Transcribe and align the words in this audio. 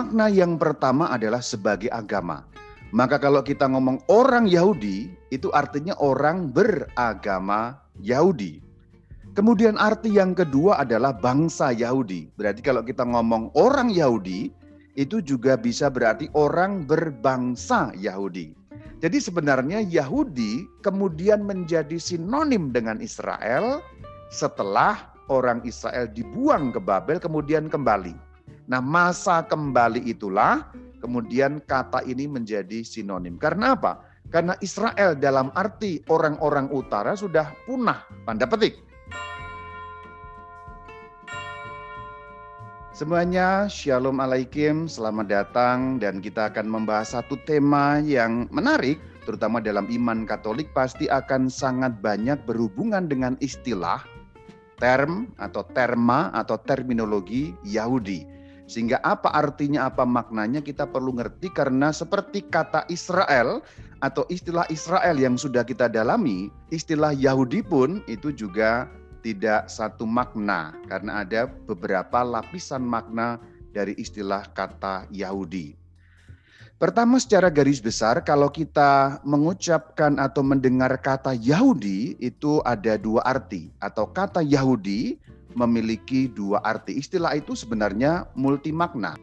makna 0.00 0.32
yang 0.32 0.56
pertama 0.56 1.12
adalah 1.12 1.44
sebagai 1.44 1.92
agama. 1.92 2.48
Maka 2.96 3.20
kalau 3.20 3.44
kita 3.44 3.68
ngomong 3.68 4.00
orang 4.08 4.48
Yahudi, 4.48 5.12
itu 5.28 5.52
artinya 5.52 5.92
orang 6.00 6.48
beragama 6.48 7.76
Yahudi. 8.00 8.64
Kemudian 9.36 9.76
arti 9.76 10.16
yang 10.16 10.32
kedua 10.32 10.80
adalah 10.80 11.12
bangsa 11.12 11.70
Yahudi. 11.70 12.32
Berarti 12.34 12.64
kalau 12.64 12.80
kita 12.80 13.04
ngomong 13.04 13.52
orang 13.54 13.92
Yahudi, 13.92 14.48
itu 14.96 15.20
juga 15.20 15.60
bisa 15.60 15.92
berarti 15.92 16.32
orang 16.32 16.88
berbangsa 16.88 17.92
Yahudi. 17.92 18.56
Jadi 19.04 19.20
sebenarnya 19.20 19.84
Yahudi 19.84 20.64
kemudian 20.80 21.44
menjadi 21.44 22.00
sinonim 22.00 22.72
dengan 22.72 23.04
Israel 23.04 23.84
setelah 24.32 25.12
orang 25.28 25.60
Israel 25.62 26.08
dibuang 26.08 26.72
ke 26.72 26.80
Babel 26.80 27.20
kemudian 27.20 27.68
kembali. 27.68 28.29
Nah 28.70 28.78
masa 28.78 29.42
kembali 29.42 30.06
itulah 30.06 30.70
kemudian 31.02 31.58
kata 31.66 32.06
ini 32.06 32.30
menjadi 32.30 32.86
sinonim. 32.86 33.34
Karena 33.34 33.74
apa? 33.74 33.98
Karena 34.30 34.54
Israel 34.62 35.18
dalam 35.18 35.50
arti 35.58 36.06
orang-orang 36.06 36.70
utara 36.70 37.18
sudah 37.18 37.50
punah, 37.66 38.06
tanda 38.22 38.46
petik. 38.46 38.78
Semuanya 42.94 43.66
Shalom 43.66 44.22
Alaikum, 44.22 44.86
selamat 44.86 45.26
datang 45.26 45.98
dan 45.98 46.22
kita 46.22 46.54
akan 46.54 46.70
membahas 46.70 47.18
satu 47.18 47.42
tema 47.42 47.98
yang 47.98 48.46
menarik 48.54 49.02
terutama 49.26 49.58
dalam 49.58 49.90
iman 49.90 50.22
Katolik 50.22 50.70
pasti 50.70 51.10
akan 51.10 51.50
sangat 51.50 51.98
banyak 51.98 52.38
berhubungan 52.46 53.10
dengan 53.10 53.34
istilah, 53.42 53.98
term 54.78 55.26
atau 55.42 55.66
terma 55.74 56.30
atau 56.30 56.54
terminologi 56.62 57.50
Yahudi. 57.66 58.39
Sehingga 58.70 59.02
apa 59.02 59.34
artinya, 59.34 59.90
apa 59.90 60.06
maknanya 60.06 60.62
kita 60.62 60.86
perlu 60.86 61.18
ngerti 61.18 61.50
karena 61.50 61.90
seperti 61.90 62.46
kata 62.46 62.86
Israel 62.86 63.66
atau 63.98 64.22
istilah 64.30 64.62
Israel 64.70 65.18
yang 65.18 65.34
sudah 65.34 65.66
kita 65.66 65.90
dalami, 65.90 66.54
istilah 66.70 67.10
Yahudi 67.10 67.66
pun 67.66 67.98
itu 68.06 68.30
juga 68.30 68.86
tidak 69.26 69.66
satu 69.66 70.06
makna 70.06 70.70
karena 70.86 71.26
ada 71.26 71.50
beberapa 71.66 72.22
lapisan 72.22 72.86
makna 72.86 73.42
dari 73.74 73.98
istilah 73.98 74.46
kata 74.54 75.10
Yahudi. 75.10 75.74
Pertama 76.78 77.18
secara 77.18 77.50
garis 77.50 77.82
besar 77.82 78.22
kalau 78.22 78.48
kita 78.48 79.18
mengucapkan 79.26 80.16
atau 80.16 80.46
mendengar 80.46 80.94
kata 80.96 81.34
Yahudi 81.34 82.16
itu 82.22 82.62
ada 82.62 82.94
dua 82.94 83.26
arti 83.26 83.74
atau 83.82 84.06
kata 84.08 84.46
Yahudi 84.46 85.18
memiliki 85.54 86.30
dua 86.30 86.62
arti. 86.62 86.98
Istilah 86.98 87.36
itu 87.38 87.54
sebenarnya 87.54 88.28
multi 88.34 88.70
makna. 88.70 89.16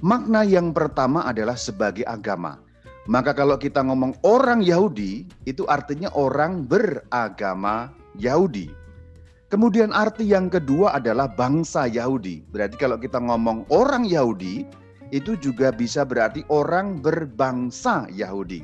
Makna 0.00 0.46
yang 0.46 0.72
pertama 0.72 1.28
adalah 1.28 1.58
sebagai 1.58 2.06
agama. 2.08 2.56
Maka 3.10 3.34
kalau 3.34 3.56
kita 3.56 3.82
ngomong 3.84 4.16
orang 4.22 4.62
Yahudi 4.62 5.26
itu 5.44 5.66
artinya 5.68 6.08
orang 6.16 6.64
beragama 6.64 7.92
Yahudi. 8.16 8.70
Kemudian 9.50 9.90
arti 9.90 10.30
yang 10.30 10.46
kedua 10.46 10.94
adalah 10.94 11.26
bangsa 11.26 11.90
Yahudi. 11.90 12.46
Berarti 12.54 12.78
kalau 12.78 12.94
kita 13.02 13.18
ngomong 13.18 13.66
orang 13.74 14.06
Yahudi, 14.06 14.62
itu 15.10 15.34
juga 15.42 15.74
bisa 15.74 16.06
berarti 16.06 16.46
orang 16.46 17.02
berbangsa 17.02 18.06
Yahudi. 18.14 18.62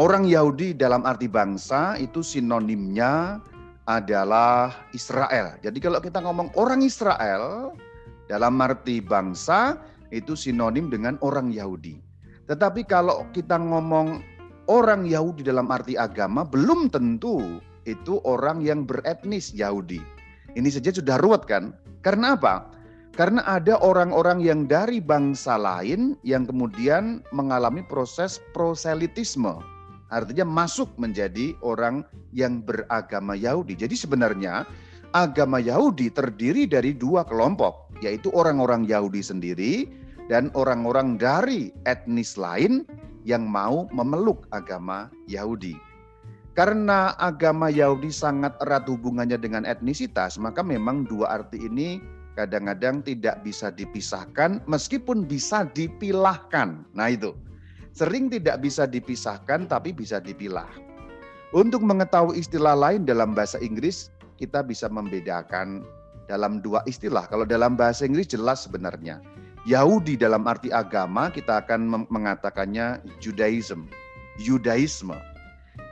Orang 0.00 0.24
Yahudi 0.24 0.72
dalam 0.72 1.04
arti 1.04 1.28
bangsa 1.28 2.00
itu 2.00 2.24
sinonimnya 2.24 3.44
adalah 3.90 4.86
Israel. 4.94 5.58
Jadi 5.66 5.82
kalau 5.82 5.98
kita 5.98 6.22
ngomong 6.22 6.54
orang 6.54 6.86
Israel 6.86 7.74
dalam 8.30 8.62
arti 8.62 9.02
bangsa 9.02 9.82
itu 10.14 10.38
sinonim 10.38 10.86
dengan 10.86 11.18
orang 11.26 11.50
Yahudi. 11.50 11.98
Tetapi 12.46 12.86
kalau 12.86 13.26
kita 13.34 13.58
ngomong 13.58 14.22
orang 14.70 15.10
Yahudi 15.10 15.42
dalam 15.42 15.66
arti 15.74 15.98
agama 15.98 16.46
belum 16.46 16.86
tentu 16.94 17.58
itu 17.82 18.22
orang 18.22 18.62
yang 18.62 18.86
beretnis 18.86 19.50
Yahudi. 19.50 19.98
Ini 20.54 20.66
saja 20.70 20.94
sudah 20.94 21.18
ruwet 21.18 21.46
kan? 21.50 21.74
Karena 22.06 22.38
apa? 22.38 22.70
Karena 23.14 23.42
ada 23.42 23.74
orang-orang 23.82 24.38
yang 24.38 24.70
dari 24.70 25.02
bangsa 25.02 25.58
lain 25.58 26.14
yang 26.22 26.46
kemudian 26.46 27.26
mengalami 27.34 27.82
proses 27.82 28.38
proselitisme. 28.54 29.58
Artinya 30.10 30.42
masuk 30.42 30.90
menjadi 30.98 31.54
orang 31.62 32.02
yang 32.34 32.66
beragama 32.66 33.38
Yahudi. 33.38 33.78
Jadi 33.78 33.94
sebenarnya 33.94 34.66
agama 35.14 35.62
Yahudi 35.62 36.10
terdiri 36.10 36.66
dari 36.66 36.94
dua 36.94 37.22
kelompok, 37.22 37.94
yaitu 38.02 38.30
orang-orang 38.34 38.86
Yahudi 38.86 39.22
sendiri 39.22 39.86
dan 40.26 40.50
orang-orang 40.54 41.18
dari 41.18 41.70
etnis 41.86 42.34
lain 42.34 42.86
yang 43.26 43.46
mau 43.46 43.86
memeluk 43.94 44.46
agama 44.50 45.10
Yahudi. 45.30 45.74
Karena 46.58 47.14
agama 47.22 47.70
Yahudi 47.70 48.10
sangat 48.10 48.58
erat 48.58 48.90
hubungannya 48.90 49.38
dengan 49.38 49.62
etnisitas, 49.62 50.34
maka 50.36 50.66
memang 50.66 51.06
dua 51.06 51.40
arti 51.40 51.62
ini 51.62 52.02
kadang-kadang 52.34 53.06
tidak 53.06 53.42
bisa 53.46 53.70
dipisahkan 53.70 54.62
meskipun 54.66 55.26
bisa 55.30 55.66
dipilahkan. 55.70 56.82
Nah 56.94 57.08
itu, 57.10 57.34
sering 58.00 58.32
tidak 58.32 58.64
bisa 58.64 58.88
dipisahkan 58.88 59.68
tapi 59.68 59.92
bisa 59.92 60.16
dipilah. 60.24 60.72
Untuk 61.52 61.84
mengetahui 61.84 62.40
istilah 62.40 62.72
lain 62.72 63.04
dalam 63.04 63.36
bahasa 63.36 63.60
Inggris, 63.60 64.08
kita 64.40 64.64
bisa 64.64 64.88
membedakan 64.88 65.84
dalam 66.24 66.64
dua 66.64 66.80
istilah. 66.88 67.28
Kalau 67.28 67.44
dalam 67.44 67.76
bahasa 67.76 68.08
Inggris 68.08 68.32
jelas 68.32 68.64
sebenarnya. 68.64 69.20
Yahudi 69.68 70.16
dalam 70.16 70.48
arti 70.48 70.72
agama 70.72 71.28
kita 71.28 71.60
akan 71.60 72.08
mengatakannya 72.08 73.04
Judaism, 73.20 73.92
Yudaisme. 74.40 75.20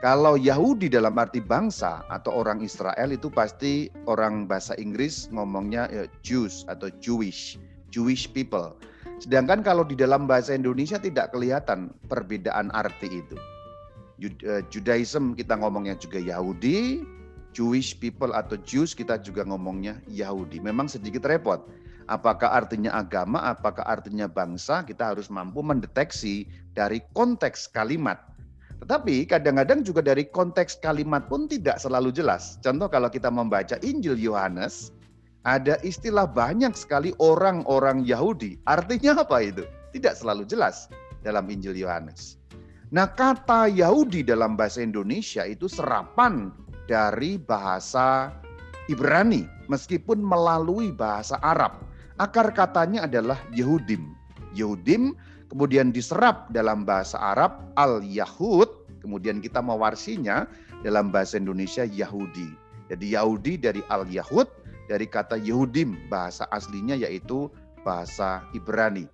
Kalau 0.01 0.41
Yahudi 0.41 0.89
dalam 0.89 1.13
arti 1.21 1.45
bangsa 1.45 2.01
atau 2.09 2.33
orang 2.33 2.65
Israel 2.65 3.13
itu 3.13 3.29
pasti 3.29 3.93
orang 4.09 4.49
bahasa 4.49 4.73
Inggris 4.81 5.29
ngomongnya 5.29 5.85
ya, 5.93 6.09
Jews 6.25 6.65
atau 6.73 6.89
Jewish, 7.05 7.61
Jewish 7.93 8.25
people. 8.33 8.73
Sedangkan 9.19 9.67
kalau 9.67 9.83
di 9.83 9.99
dalam 9.99 10.31
bahasa 10.31 10.55
Indonesia 10.55 10.99
tidak 10.99 11.35
kelihatan 11.35 11.91
perbedaan 12.07 12.71
arti 12.71 13.23
itu. 13.23 13.37
Eh, 14.19 14.63
Judaism 14.71 15.35
kita 15.35 15.59
ngomongnya 15.59 15.99
juga 15.99 16.19
Yahudi, 16.19 17.03
Jewish 17.55 17.99
people 17.99 18.35
atau 18.35 18.59
Jews 18.63 18.95
kita 18.95 19.19
juga 19.19 19.43
ngomongnya 19.47 19.99
Yahudi. 20.07 20.63
Memang 20.63 20.87
sedikit 20.87 21.27
repot. 21.27 21.67
Apakah 22.09 22.65
artinya 22.65 22.97
agama, 22.97 23.53
apakah 23.53 23.85
artinya 23.85 24.25
bangsa, 24.25 24.81
kita 24.81 25.13
harus 25.13 25.29
mampu 25.29 25.61
mendeteksi 25.61 26.49
dari 26.73 27.05
konteks 27.13 27.69
kalimat 27.69 28.29
tetapi 28.79 29.27
kadang-kadang 29.27 29.83
juga 29.83 30.01
dari 30.07 30.31
konteks 30.31 30.79
kalimat 30.79 31.27
pun 31.27 31.51
tidak 31.51 31.83
selalu 31.83 32.15
jelas. 32.15 32.63
Contoh 32.63 32.87
kalau 32.87 33.11
kita 33.11 33.27
membaca 33.27 33.75
Injil 33.83 34.15
Yohanes, 34.15 34.95
ada 35.49 35.81
istilah 35.81 36.29
banyak 36.29 36.77
sekali 36.77 37.17
orang-orang 37.17 38.05
Yahudi. 38.05 38.61
Artinya 38.69 39.25
apa 39.25 39.41
itu? 39.41 39.65
Tidak 39.97 40.13
selalu 40.13 40.45
jelas 40.45 40.93
dalam 41.25 41.49
Injil 41.49 41.73
Yohanes. 41.73 42.37
Nah 42.93 43.09
kata 43.09 43.73
Yahudi 43.73 44.21
dalam 44.21 44.61
bahasa 44.61 44.85
Indonesia 44.85 45.49
itu 45.49 45.65
serapan 45.65 46.53
dari 46.85 47.41
bahasa 47.41 48.29
Ibrani 48.93 49.49
meskipun 49.73 50.21
melalui 50.21 50.93
bahasa 50.93 51.41
Arab. 51.41 51.81
Akar 52.21 52.53
katanya 52.53 53.09
adalah 53.09 53.41
Yehudim. 53.57 54.13
Yehudim 54.53 55.17
kemudian 55.49 55.93
diserap 55.93 56.49
dalam 56.53 56.85
bahasa 56.85 57.17
Arab 57.17 57.73
al-Yahud, 57.81 58.69
kemudian 59.01 59.41
kita 59.41 59.65
mewarsinya 59.65 60.45
dalam 60.85 61.09
bahasa 61.09 61.41
Indonesia 61.41 61.89
Yahudi. 61.89 62.53
Jadi 62.89 63.13
Yahudi 63.17 63.61
dari 63.61 63.85
al-Yahud, 63.93 64.49
dari 64.89 65.05
kata 65.07 65.37
Yehudim, 65.37 66.09
bahasa 66.09 66.49
aslinya 66.51 66.97
yaitu 66.97 67.53
bahasa 67.85 68.43
Ibrani. 68.57 69.07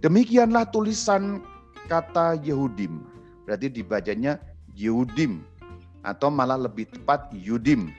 Demikianlah 0.00 0.70
tulisan 0.70 1.42
kata 1.90 2.38
Yehudim. 2.40 3.02
Berarti 3.44 3.68
dibacanya 3.68 4.38
Yehudim 4.78 5.42
atau 6.06 6.30
malah 6.30 6.56
lebih 6.56 6.86
tepat 6.88 7.28
Yudim 7.34 7.90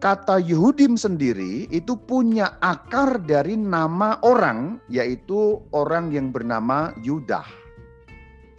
kata 0.00 0.40
Yehudim 0.40 0.96
sendiri 0.96 1.68
itu 1.68 1.94
punya 1.94 2.56
akar 2.64 3.20
dari 3.20 3.54
nama 3.54 4.16
orang, 4.24 4.80
yaitu 4.88 5.60
orang 5.76 6.10
yang 6.10 6.32
bernama 6.32 6.96
Yudah. 7.04 7.44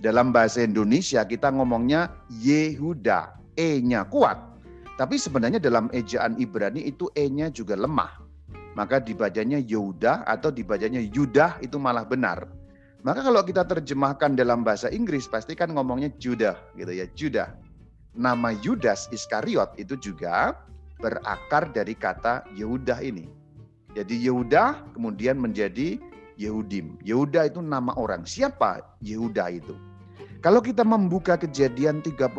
Dalam 0.01 0.29
bahasa 0.29 0.61
Indonesia 0.61 1.25
kita 1.25 1.49
ngomongnya 1.49 2.13
Yehuda, 2.29 3.41
E-nya 3.57 4.05
kuat. 4.07 4.50
Tapi 5.01 5.17
sebenarnya 5.17 5.57
dalam 5.57 5.89
ejaan 5.97 6.37
Ibrani 6.37 6.85
itu 6.85 7.09
E-nya 7.17 7.49
juga 7.49 7.73
lemah. 7.73 8.21
Maka 8.77 9.01
dibacanya 9.01 9.57
Yehuda 9.57 10.29
atau 10.29 10.53
dibacanya 10.53 11.01
Yudah 11.01 11.57
itu 11.65 11.81
malah 11.81 12.05
benar. 12.05 12.45
Maka 13.01 13.25
kalau 13.25 13.41
kita 13.41 13.65
terjemahkan 13.65 14.37
dalam 14.37 14.61
bahasa 14.61 14.93
Inggris 14.93 15.25
pasti 15.25 15.57
kan 15.57 15.73
ngomongnya 15.73 16.13
Judah 16.21 16.53
gitu 16.77 16.93
ya, 16.93 17.09
Judah. 17.17 17.49
Nama 18.13 18.53
Yudas 18.61 19.09
Iskariot 19.09 19.73
itu 19.81 19.97
juga 19.97 20.53
berakar 21.01 21.73
dari 21.73 21.97
kata 21.97 22.45
Yehuda 22.53 23.01
ini. 23.01 23.25
Jadi 23.97 24.21
Yehuda 24.21 24.93
kemudian 24.93 25.41
menjadi 25.41 25.97
Yehudim. 26.37 27.01
Yehuda 27.01 27.49
itu 27.49 27.57
nama 27.65 27.89
orang. 27.97 28.21
Siapa 28.29 29.01
Yehuda 29.01 29.49
itu? 29.49 29.73
Kalau 30.41 30.57
kita 30.57 30.81
membuka 30.81 31.37
kejadian 31.37 32.01
35 32.01 32.33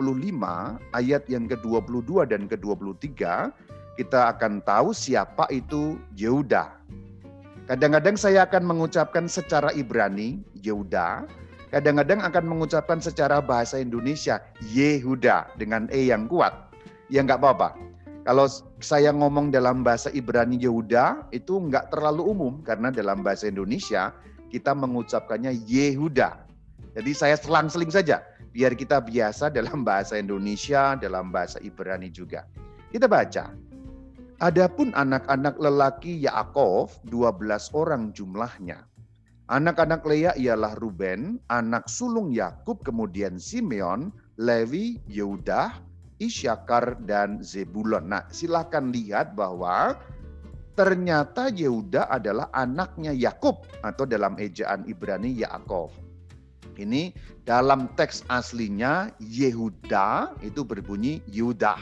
ayat 0.91 1.23
yang 1.31 1.47
ke-22 1.47 2.27
dan 2.27 2.51
ke-23, 2.51 3.15
kita 3.95 4.21
akan 4.35 4.59
tahu 4.67 4.91
siapa 4.91 5.47
itu 5.55 5.95
Yehuda. 6.19 6.83
Kadang-kadang 7.71 8.19
saya 8.19 8.43
akan 8.43 8.75
mengucapkan 8.75 9.31
secara 9.31 9.71
Ibrani, 9.71 10.43
Yehuda. 10.59 11.31
Kadang-kadang 11.71 12.27
akan 12.27 12.45
mengucapkan 12.51 12.99
secara 12.99 13.39
bahasa 13.39 13.79
Indonesia, 13.79 14.43
Yehuda 14.67 15.55
dengan 15.55 15.87
E 15.95 16.11
yang 16.11 16.27
kuat. 16.27 16.75
Ya 17.07 17.23
nggak 17.23 17.39
apa-apa. 17.39 17.79
Kalau 18.27 18.51
saya 18.83 19.15
ngomong 19.15 19.55
dalam 19.55 19.87
bahasa 19.87 20.11
Ibrani 20.11 20.59
Yehuda, 20.59 21.31
itu 21.31 21.55
nggak 21.55 21.95
terlalu 21.95 22.27
umum. 22.27 22.67
Karena 22.67 22.91
dalam 22.91 23.23
bahasa 23.23 23.47
Indonesia, 23.47 24.11
kita 24.51 24.75
mengucapkannya 24.75 25.55
Yehuda. 25.71 26.51
Jadi 26.93 27.13
saya 27.17 27.37
selang-seling 27.41 27.89
saja, 27.89 28.21
biar 28.53 28.77
kita 28.77 29.01
biasa 29.01 29.49
dalam 29.49 29.85
bahasa 29.85 30.21
Indonesia, 30.21 30.97
dalam 31.01 31.33
bahasa 31.33 31.57
Ibrani 31.65 32.13
juga. 32.13 32.45
Kita 32.93 33.09
baca, 33.09 33.49
Adapun 34.43 34.91
anak-anak 34.91 35.55
lelaki 35.63 36.19
Yaakov 36.27 36.99
12 37.07 37.71
orang 37.79 38.11
jumlahnya. 38.11 38.91
Anak-anak 39.47 40.03
Lea 40.03 40.35
ialah 40.35 40.75
Ruben, 40.83 41.39
anak 41.47 41.87
sulung 41.87 42.35
Yakub, 42.35 42.83
kemudian 42.83 43.39
Simeon, 43.39 44.11
Levi, 44.43 44.99
Yehuda, 45.07 45.79
Isyakar, 46.19 47.07
dan 47.07 47.39
Zebulon. 47.39 48.11
Nah, 48.11 48.27
silahkan 48.35 48.91
lihat 48.91 49.39
bahwa 49.39 49.95
ternyata 50.75 51.47
Yehuda 51.47 52.11
adalah 52.11 52.51
anaknya 52.51 53.15
Yakub 53.15 53.63
atau 53.87 54.11
dalam 54.11 54.35
ejaan 54.43 54.83
Ibrani 54.91 55.39
Yaakov. 55.39 55.95
Ini 56.77 57.13
dalam 57.45 57.91
teks 57.99 58.25
aslinya 58.33 59.13
Yehuda 59.21 60.39
itu 60.41 60.65
berbunyi 60.65 61.21
Yudah. 61.29 61.81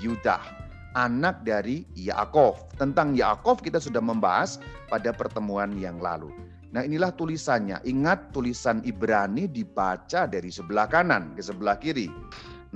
Yudah 0.00 0.56
anak 0.96 1.44
dari 1.44 1.84
Yaakov. 1.92 2.72
Tentang 2.80 3.12
Yaakov 3.12 3.60
kita 3.60 3.76
sudah 3.76 4.00
membahas 4.00 4.56
pada 4.88 5.12
pertemuan 5.12 5.76
yang 5.76 6.00
lalu. 6.00 6.32
Nah 6.72 6.82
inilah 6.82 7.12
tulisannya. 7.12 7.84
Ingat 7.84 8.32
tulisan 8.32 8.80
Ibrani 8.82 9.46
dibaca 9.46 10.24
dari 10.24 10.48
sebelah 10.48 10.88
kanan 10.88 11.36
ke 11.36 11.44
sebelah 11.44 11.76
kiri. 11.76 12.08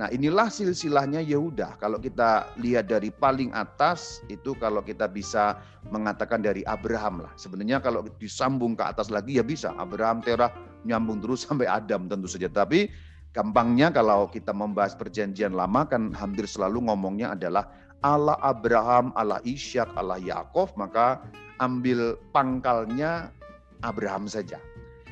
Nah 0.01 0.09
inilah 0.09 0.49
silsilahnya 0.49 1.21
Yehuda. 1.21 1.77
Kalau 1.77 2.01
kita 2.01 2.57
lihat 2.57 2.89
dari 2.89 3.13
paling 3.13 3.53
atas 3.53 4.25
itu 4.33 4.57
kalau 4.57 4.81
kita 4.81 5.05
bisa 5.05 5.61
mengatakan 5.93 6.41
dari 6.41 6.65
Abraham 6.65 7.21
lah. 7.21 7.29
Sebenarnya 7.37 7.77
kalau 7.77 8.01
disambung 8.17 8.73
ke 8.73 8.81
atas 8.81 9.13
lagi 9.13 9.37
ya 9.37 9.45
bisa. 9.45 9.77
Abraham, 9.77 10.25
Terah 10.25 10.49
nyambung 10.89 11.21
terus 11.21 11.43
sampai 11.45 11.69
Adam 11.69 12.09
tentu 12.09 12.25
saja. 12.25 12.49
Tapi 12.49 12.89
gampangnya 13.29 13.93
kalau 13.93 14.25
kita 14.25 14.49
membahas 14.49 14.97
perjanjian 14.97 15.53
lama 15.53 15.85
kan 15.85 16.09
hampir 16.17 16.49
selalu 16.49 16.89
ngomongnya 16.89 17.37
adalah 17.37 17.69
Allah 18.01 18.41
Abraham, 18.41 19.13
Allah 19.13 19.37
Ishak, 19.45 19.93
Allah 19.93 20.17
Yakov, 20.17 20.73
maka 20.81 21.21
ambil 21.61 22.17
pangkalnya 22.33 23.29
Abraham 23.85 24.25
saja. 24.25 24.57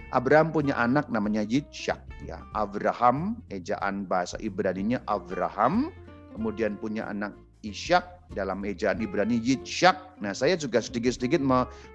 Abraham 0.09 0.49
punya 0.49 0.73
anak 0.73 1.09
namanya 1.13 1.45
Yitzhak 1.45 2.01
ya. 2.25 2.41
Abraham 2.57 3.37
ejaan 3.53 4.09
bahasa 4.09 4.41
Ibrani-nya 4.41 5.05
Abraham, 5.05 5.93
kemudian 6.33 6.77
punya 6.81 7.05
anak 7.05 7.37
Ishak 7.61 8.31
dalam 8.33 8.63
ejaan 8.63 9.03
Ibrani 9.03 9.37
Yitzhak. 9.37 10.17
Nah, 10.23 10.31
saya 10.31 10.55
juga 10.55 10.79
sedikit-sedikit 10.79 11.43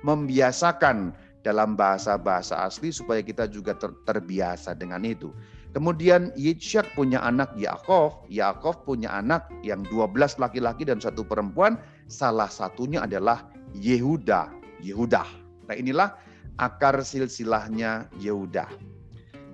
membiasakan 0.05 1.17
dalam 1.45 1.77
bahasa-bahasa 1.77 2.65
asli 2.65 2.93
supaya 2.93 3.21
kita 3.21 3.49
juga 3.49 3.77
ter 3.77 3.93
terbiasa 4.09 4.73
dengan 4.77 5.05
itu. 5.05 5.33
Kemudian 5.75 6.31
Yitzhak 6.39 6.95
punya 6.95 7.19
anak 7.19 7.51
Yaakov, 7.59 8.31
Yaakov 8.31 8.87
punya 8.87 9.11
anak 9.11 9.51
yang 9.67 9.83
12 9.91 10.39
laki-laki 10.39 10.87
dan 10.87 11.03
satu 11.03 11.27
perempuan, 11.27 11.75
salah 12.07 12.47
satunya 12.47 13.03
adalah 13.03 13.51
Yehuda, 13.75 14.55
Yehuda. 14.87 15.25
Nah 15.67 15.75
inilah 15.75 16.15
akar 16.59 17.03
silsilahnya 17.03 18.07
Yehuda. 18.19 18.71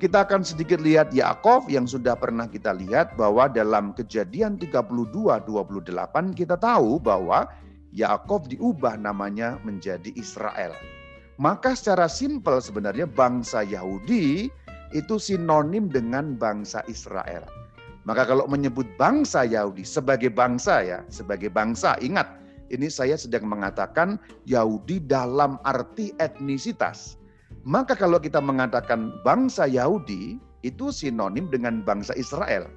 Kita 0.01 0.25
akan 0.25 0.41
sedikit 0.41 0.81
lihat 0.81 1.13
Yaakov 1.13 1.69
yang 1.69 1.85
sudah 1.85 2.17
pernah 2.17 2.49
kita 2.49 2.73
lihat 2.73 3.21
bahwa 3.21 3.53
dalam 3.53 3.93
kejadian 3.93 4.57
32 4.57 5.13
28 5.45 5.45
kita 6.33 6.57
tahu 6.57 6.97
bahwa 6.97 7.45
Yaakov 7.93 8.49
diubah 8.49 8.97
namanya 8.97 9.61
menjadi 9.61 10.09
Israel. 10.17 10.73
Maka 11.37 11.77
secara 11.77 12.09
simpel 12.09 12.65
sebenarnya 12.65 13.05
bangsa 13.05 13.61
Yahudi 13.61 14.49
itu 14.97 15.15
sinonim 15.21 15.93
dengan 15.93 16.37
bangsa 16.41 16.81
Israel. 16.89 17.45
Maka 18.09 18.25
kalau 18.25 18.49
menyebut 18.49 18.89
bangsa 18.97 19.45
Yahudi 19.45 19.85
sebagai 19.85 20.33
bangsa 20.33 20.81
ya, 20.81 21.05
sebagai 21.13 21.53
bangsa, 21.53 22.01
ingat 22.01 22.40
ini 22.71 22.87
saya 22.87 23.19
sedang 23.19 23.51
mengatakan 23.51 24.17
Yahudi 24.47 25.03
dalam 25.03 25.59
arti 25.67 26.15
etnisitas. 26.23 27.19
Maka 27.67 27.93
kalau 27.99 28.17
kita 28.17 28.41
mengatakan 28.41 29.13
bangsa 29.27 29.69
Yahudi 29.69 30.41
itu 30.63 30.95
sinonim 30.95 31.51
dengan 31.51 31.83
bangsa 31.85 32.17
Israel. 32.17 32.71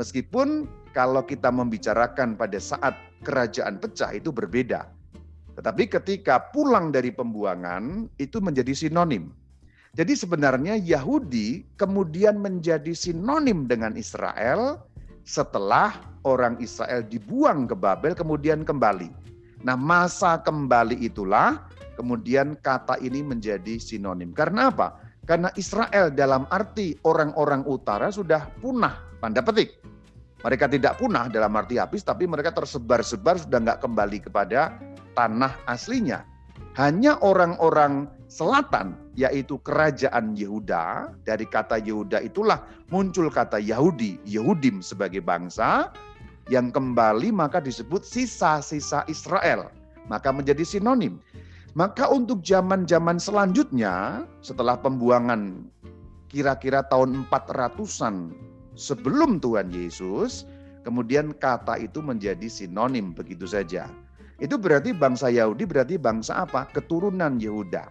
Meskipun 0.00 0.70
kalau 0.96 1.20
kita 1.20 1.52
membicarakan 1.52 2.38
pada 2.38 2.56
saat 2.56 2.96
kerajaan 3.26 3.76
pecah 3.82 4.14
itu 4.16 4.32
berbeda. 4.32 4.88
Tetapi 5.52 5.84
ketika 5.90 6.48
pulang 6.48 6.88
dari 6.88 7.12
pembuangan 7.12 8.08
itu 8.16 8.40
menjadi 8.40 8.72
sinonim. 8.72 9.36
Jadi 9.92 10.16
sebenarnya 10.16 10.80
Yahudi 10.80 11.68
kemudian 11.76 12.40
menjadi 12.40 12.96
sinonim 12.96 13.68
dengan 13.68 13.92
Israel 13.92 14.80
setelah 15.28 15.92
orang 16.24 16.56
Israel 16.64 17.04
dibuang 17.04 17.68
ke 17.68 17.76
Babel 17.76 18.16
kemudian 18.16 18.64
kembali. 18.64 19.21
Nah 19.62 19.78
masa 19.78 20.42
kembali 20.42 20.98
itulah 21.02 21.70
kemudian 21.94 22.58
kata 22.58 22.98
ini 22.98 23.22
menjadi 23.22 23.78
sinonim. 23.78 24.34
Karena 24.34 24.74
apa? 24.74 24.98
Karena 25.22 25.54
Israel 25.54 26.10
dalam 26.10 26.50
arti 26.50 26.98
orang-orang 27.06 27.62
utara 27.70 28.10
sudah 28.10 28.50
punah, 28.58 28.98
tanda 29.22 29.38
petik. 29.38 29.78
Mereka 30.42 30.66
tidak 30.66 30.98
punah 30.98 31.30
dalam 31.30 31.54
arti 31.54 31.78
habis, 31.78 32.02
tapi 32.02 32.26
mereka 32.26 32.50
tersebar-sebar 32.50 33.38
sudah 33.38 33.62
nggak 33.62 33.78
kembali 33.78 34.18
kepada 34.26 34.74
tanah 35.14 35.54
aslinya. 35.70 36.26
Hanya 36.74 37.22
orang-orang 37.22 38.10
selatan, 38.26 38.98
yaitu 39.14 39.62
kerajaan 39.62 40.34
Yehuda, 40.34 41.14
dari 41.22 41.46
kata 41.46 41.78
Yehuda 41.78 42.18
itulah 42.26 42.66
muncul 42.90 43.30
kata 43.30 43.62
Yahudi, 43.62 44.18
Yehudim 44.26 44.82
sebagai 44.82 45.22
bangsa, 45.22 45.94
yang 46.50 46.74
kembali 46.74 47.30
maka 47.30 47.62
disebut 47.62 48.02
sisa-sisa 48.02 49.06
Israel. 49.06 49.70
Maka 50.10 50.34
menjadi 50.34 50.66
sinonim. 50.66 51.22
Maka 51.72 52.10
untuk 52.10 52.44
zaman-zaman 52.44 53.16
selanjutnya, 53.16 54.26
setelah 54.44 54.76
pembuangan 54.76 55.64
kira-kira 56.28 56.84
tahun 56.84 57.24
400-an 57.32 58.34
sebelum 58.76 59.40
Tuhan 59.40 59.72
Yesus, 59.72 60.44
kemudian 60.84 61.32
kata 61.32 61.80
itu 61.80 62.04
menjadi 62.04 62.44
sinonim 62.50 63.16
begitu 63.16 63.48
saja. 63.48 63.88
Itu 64.42 64.58
berarti 64.58 64.90
bangsa 64.90 65.30
Yahudi 65.30 65.64
berarti 65.64 65.96
bangsa 65.96 66.42
apa? 66.44 66.66
Keturunan 66.74 67.38
Yehuda. 67.38 67.86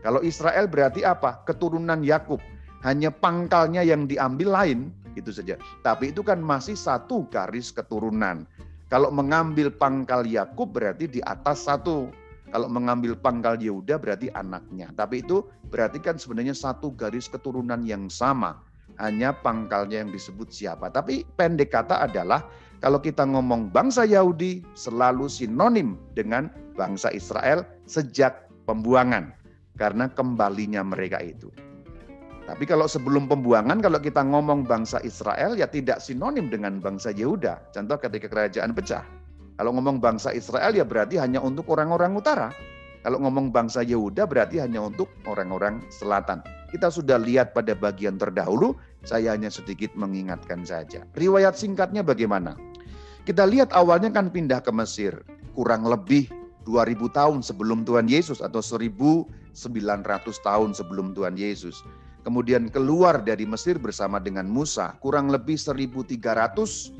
Kalau 0.00 0.24
Israel 0.24 0.64
berarti 0.64 1.04
apa? 1.04 1.44
Keturunan 1.44 2.00
Yakub. 2.00 2.40
Hanya 2.80 3.12
pangkalnya 3.12 3.84
yang 3.84 4.08
diambil 4.08 4.56
lain, 4.56 4.88
itu 5.16 5.30
saja. 5.34 5.58
Tapi 5.82 6.12
itu 6.14 6.20
kan 6.20 6.38
masih 6.42 6.74
satu 6.74 7.26
garis 7.30 7.70
keturunan. 7.74 8.46
Kalau 8.90 9.10
mengambil 9.14 9.70
pangkal 9.70 10.26
Yakub 10.26 10.74
berarti 10.74 11.06
di 11.06 11.20
atas 11.22 11.66
satu. 11.66 12.10
Kalau 12.50 12.66
mengambil 12.66 13.14
pangkal 13.14 13.62
Yehuda 13.62 14.02
berarti 14.02 14.26
anaknya. 14.34 14.90
Tapi 14.98 15.22
itu 15.22 15.46
berarti 15.70 16.02
kan 16.02 16.18
sebenarnya 16.18 16.50
satu 16.50 16.90
garis 16.98 17.30
keturunan 17.30 17.86
yang 17.86 18.10
sama. 18.10 18.58
Hanya 18.98 19.30
pangkalnya 19.30 20.02
yang 20.02 20.10
disebut 20.10 20.50
siapa. 20.50 20.90
Tapi 20.90 21.22
pendek 21.38 21.70
kata 21.70 22.02
adalah 22.02 22.42
kalau 22.82 22.98
kita 22.98 23.22
ngomong 23.22 23.70
bangsa 23.70 24.02
Yahudi 24.02 24.66
selalu 24.74 25.30
sinonim 25.30 25.94
dengan 26.18 26.50
bangsa 26.74 27.14
Israel 27.14 27.62
sejak 27.86 28.50
pembuangan 28.66 29.30
karena 29.78 30.10
kembalinya 30.10 30.82
mereka 30.82 31.22
itu. 31.22 31.48
Tapi 32.50 32.66
kalau 32.66 32.90
sebelum 32.90 33.30
pembuangan 33.30 33.78
kalau 33.78 34.02
kita 34.02 34.26
ngomong 34.26 34.66
bangsa 34.66 34.98
Israel 35.06 35.54
ya 35.54 35.70
tidak 35.70 36.02
sinonim 36.02 36.50
dengan 36.50 36.82
bangsa 36.82 37.14
Yehuda. 37.14 37.70
Contoh 37.70 37.94
ketika 38.02 38.26
kerajaan 38.26 38.74
pecah. 38.74 39.06
Kalau 39.54 39.70
ngomong 39.78 40.02
bangsa 40.02 40.34
Israel 40.34 40.74
ya 40.74 40.82
berarti 40.82 41.14
hanya 41.22 41.38
untuk 41.38 41.70
orang-orang 41.70 42.10
utara. 42.18 42.50
Kalau 43.06 43.22
ngomong 43.22 43.54
bangsa 43.54 43.86
Yehuda 43.86 44.26
berarti 44.26 44.58
hanya 44.58 44.82
untuk 44.82 45.06
orang-orang 45.30 45.78
selatan. 45.94 46.42
Kita 46.74 46.90
sudah 46.90 47.22
lihat 47.22 47.54
pada 47.54 47.78
bagian 47.78 48.18
terdahulu, 48.18 48.74
saya 49.06 49.30
hanya 49.30 49.46
sedikit 49.46 49.94
mengingatkan 49.94 50.66
saja. 50.66 51.06
Riwayat 51.14 51.54
singkatnya 51.54 52.02
bagaimana? 52.02 52.58
Kita 53.22 53.46
lihat 53.46 53.70
awalnya 53.70 54.10
kan 54.10 54.26
pindah 54.26 54.58
ke 54.58 54.74
Mesir, 54.74 55.22
kurang 55.54 55.86
lebih 55.86 56.26
2000 56.66 56.98
tahun 57.14 57.38
sebelum 57.46 57.86
Tuhan 57.86 58.10
Yesus 58.10 58.42
atau 58.42 58.58
1100 58.58 59.38
900 59.54 60.46
tahun 60.46 60.70
sebelum 60.74 61.12
Tuhan 61.12 61.34
Yesus. 61.34 61.82
Kemudian 62.20 62.68
keluar 62.68 63.24
dari 63.24 63.48
Mesir 63.48 63.80
bersama 63.80 64.20
dengan 64.20 64.44
Musa, 64.44 64.92
kurang 65.00 65.32
lebih 65.32 65.56
1300 65.56 66.92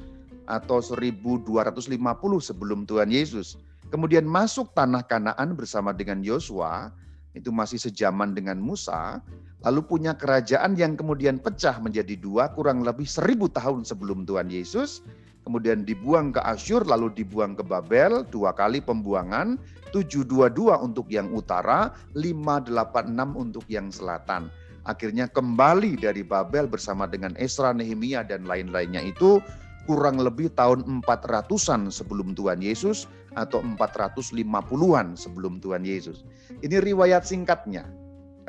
atau 0.49 0.79
1250 0.81 1.93
sebelum 2.41 2.89
Tuhan 2.89 3.13
Yesus. 3.13 3.61
Kemudian 3.93 4.25
masuk 4.25 4.73
tanah 4.73 5.05
Kanaan 5.05 5.53
bersama 5.53 5.93
dengan 5.93 6.25
Yosua, 6.25 6.89
itu 7.37 7.53
masih 7.53 7.79
sejaman 7.79 8.33
dengan 8.33 8.59
Musa, 8.59 9.21
lalu 9.63 9.85
punya 9.85 10.17
kerajaan 10.17 10.75
yang 10.75 10.97
kemudian 10.97 11.37
pecah 11.39 11.77
menjadi 11.79 12.17
dua 12.17 12.51
kurang 12.57 12.83
lebih 12.83 13.07
seribu 13.07 13.47
tahun 13.47 13.85
sebelum 13.85 14.25
Tuhan 14.25 14.49
Yesus, 14.49 15.05
kemudian 15.45 15.85
dibuang 15.85 16.33
ke 16.33 16.41
Asyur, 16.43 16.87
lalu 16.89 17.13
dibuang 17.13 17.55
ke 17.55 17.63
Babel, 17.63 18.25
dua 18.33 18.57
kali 18.57 18.81
pembuangan, 18.81 19.61
722 19.91 20.81
untuk 20.81 21.11
yang 21.11 21.29
utara, 21.35 21.91
586 22.15 23.35
untuk 23.35 23.67
yang 23.67 23.91
selatan. 23.91 24.49
Akhirnya 24.91 25.31
kembali 25.31 26.03
dari 26.03 26.27
Babel 26.27 26.67
bersama 26.67 27.07
dengan 27.07 27.39
Esra, 27.39 27.71
Nehemia, 27.71 28.27
dan 28.27 28.43
lain-lainnya 28.43 28.99
itu 29.07 29.39
kurang 29.87 30.19
lebih 30.19 30.51
tahun 30.59 30.83
400-an 31.07 31.95
sebelum 31.95 32.35
Tuhan 32.35 32.59
Yesus 32.59 33.07
atau 33.39 33.63
450-an 33.63 35.15
sebelum 35.15 35.63
Tuhan 35.63 35.87
Yesus. 35.87 36.27
Ini 36.67 36.83
riwayat 36.83 37.23
singkatnya. 37.23 37.87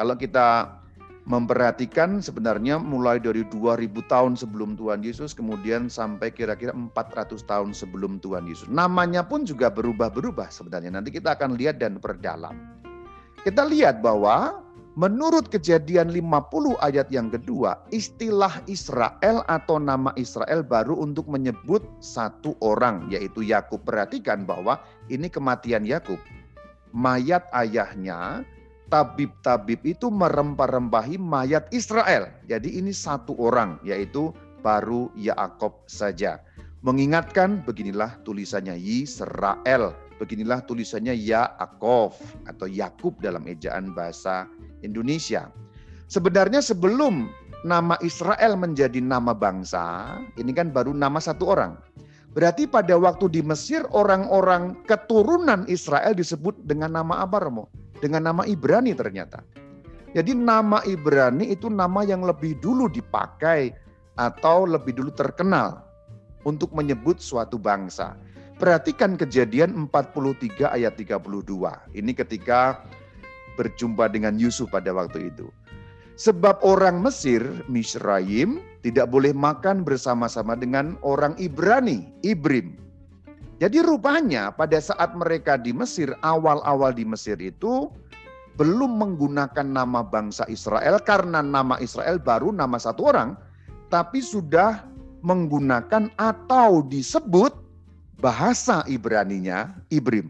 Kalau 0.01 0.17
kita 0.17 0.81
memperhatikan 1.29 2.17
sebenarnya 2.17 2.81
mulai 2.81 3.21
dari 3.21 3.45
2000 3.45 3.93
tahun 4.09 4.33
sebelum 4.33 4.73
Tuhan 4.73 5.05
Yesus 5.05 5.37
kemudian 5.37 5.85
sampai 5.85 6.33
kira-kira 6.33 6.73
400 6.73 7.45
tahun 7.45 7.77
sebelum 7.77 8.17
Tuhan 8.25 8.49
Yesus. 8.49 8.65
Namanya 8.73 9.21
pun 9.21 9.45
juga 9.45 9.69
berubah-berubah 9.69 10.49
sebenarnya. 10.49 10.89
Nanti 10.97 11.13
kita 11.13 11.37
akan 11.37 11.53
lihat 11.61 11.77
dan 11.77 12.01
perdalam. 12.01 12.57
Kita 13.45 13.65
lihat 13.65 14.01
bahwa 14.01 14.65
menurut 14.99 15.47
kejadian 15.47 16.11
50 16.11 16.79
ayat 16.83 17.07
yang 17.11 17.31
kedua, 17.31 17.79
istilah 17.93 18.63
Israel 18.67 19.43
atau 19.47 19.79
nama 19.79 20.11
Israel 20.19 20.63
baru 20.63 20.99
untuk 20.99 21.27
menyebut 21.31 21.83
satu 22.03 22.55
orang 22.59 23.07
yaitu 23.11 23.43
Yakub. 23.45 23.83
Perhatikan 23.83 24.43
bahwa 24.43 24.81
ini 25.07 25.31
kematian 25.31 25.87
Yakub. 25.87 26.19
Mayat 26.91 27.47
ayahnya 27.55 28.43
tabib-tabib 28.91 29.79
itu 29.87 30.11
merempah-rempahi 30.11 31.15
mayat 31.15 31.71
Israel. 31.71 32.27
Jadi 32.51 32.75
ini 32.75 32.91
satu 32.91 33.33
orang, 33.39 33.79
yaitu 33.87 34.35
baru 34.59 35.07
Yaakov 35.15 35.87
saja. 35.87 36.43
Mengingatkan 36.83 37.63
beginilah 37.63 38.19
tulisannya 38.27 38.75
Yisrael, 38.75 39.95
beginilah 40.19 40.59
tulisannya 40.67 41.15
Yaakov 41.15 42.19
atau 42.45 42.67
Yakub 42.67 43.15
dalam 43.23 43.47
ejaan 43.47 43.95
bahasa 43.95 44.45
Indonesia. 44.81 45.49
Sebenarnya 46.11 46.59
sebelum 46.59 47.31
nama 47.63 47.95
Israel 48.03 48.57
menjadi 48.57 48.99
nama 48.99 49.31
bangsa, 49.31 50.17
ini 50.35 50.51
kan 50.51 50.73
baru 50.73 50.91
nama 50.91 51.21
satu 51.21 51.53
orang. 51.53 51.77
Berarti 52.31 52.67
pada 52.67 52.95
waktu 52.95 53.27
di 53.27 53.41
Mesir 53.43 53.83
orang-orang 53.91 54.75
keturunan 54.87 55.67
Israel 55.67 56.15
disebut 56.15 56.55
dengan 56.63 56.95
nama 56.95 57.23
apa 57.23 57.43
Romo? 57.43 57.67
dengan 58.01 58.33
nama 58.33 58.43
Ibrani 58.43 58.97
ternyata. 58.97 59.45
Jadi 60.11 60.35
nama 60.35 60.83
Ibrani 60.83 61.53
itu 61.53 61.71
nama 61.71 62.03
yang 62.03 62.25
lebih 62.25 62.59
dulu 62.59 62.91
dipakai 62.91 63.71
atau 64.19 64.67
lebih 64.67 64.97
dulu 64.97 65.13
terkenal 65.15 65.87
untuk 66.43 66.75
menyebut 66.75 67.23
suatu 67.23 67.55
bangsa. 67.55 68.17
Perhatikan 68.59 69.15
kejadian 69.15 69.87
43 69.87 70.67
ayat 70.67 70.99
32. 70.99 71.15
Ini 71.95 72.11
ketika 72.11 72.83
berjumpa 73.61 74.09
dengan 74.09 74.41
Yusuf 74.41 74.73
pada 74.73 74.89
waktu 74.89 75.29
itu. 75.29 75.53
Sebab 76.17 76.65
orang 76.65 77.05
Mesir, 77.05 77.45
Misraim, 77.69 78.57
tidak 78.81 79.13
boleh 79.13 79.31
makan 79.37 79.85
bersama-sama 79.85 80.57
dengan 80.57 80.97
orang 81.05 81.37
Ibrani, 81.37 82.09
Ibrim. 82.25 82.77
Jadi 83.61 83.77
rupanya 83.85 84.49
pada 84.49 84.81
saat 84.81 85.13
mereka 85.13 85.53
di 85.53 85.69
Mesir, 85.69 86.17
awal-awal 86.25 86.97
di 86.97 87.05
Mesir 87.05 87.37
itu 87.37 87.93
belum 88.57 88.97
menggunakan 88.97 89.63
nama 89.63 90.01
bangsa 90.01 90.49
Israel 90.49 90.97
karena 91.05 91.45
nama 91.45 91.77
Israel 91.77 92.17
baru 92.17 92.49
nama 92.49 92.81
satu 92.81 93.13
orang, 93.13 93.37
tapi 93.93 94.19
sudah 94.21 94.85
menggunakan 95.21 96.09
atau 96.17 96.81
disebut 96.89 97.53
bahasa 98.21 98.85
Ibraninya 98.85 99.73
Ibrim. 99.89 100.29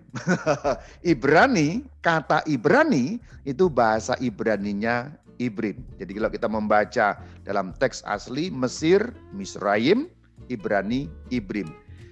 Ibrani, 1.12 1.84
kata 2.00 2.42
Ibrani 2.48 3.20
itu 3.44 3.68
bahasa 3.68 4.16
Ibraninya 4.24 5.12
Ibrim. 5.38 5.84
Jadi 6.00 6.12
kalau 6.16 6.32
kita 6.32 6.48
membaca 6.48 7.20
dalam 7.44 7.76
teks 7.76 8.02
asli 8.08 8.48
Mesir, 8.48 9.12
Misraim, 9.36 10.08
Ibrani, 10.48 11.12
Ibrim. 11.30 11.68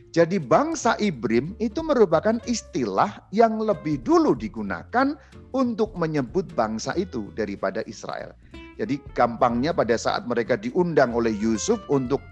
Jadi 0.10 0.42
bangsa 0.42 0.98
Ibrim 1.00 1.56
itu 1.62 1.86
merupakan 1.86 2.42
istilah 2.50 3.24
yang 3.32 3.62
lebih 3.62 4.02
dulu 4.02 4.34
digunakan 4.34 5.16
untuk 5.54 5.94
menyebut 5.96 6.50
bangsa 6.58 6.98
itu 6.98 7.30
daripada 7.38 7.86
Israel. 7.86 8.34
Jadi 8.82 8.98
gampangnya 9.14 9.76
pada 9.76 10.00
saat 10.00 10.26
mereka 10.26 10.58
diundang 10.58 11.14
oleh 11.14 11.36
Yusuf 11.36 11.78
untuk 11.94 12.24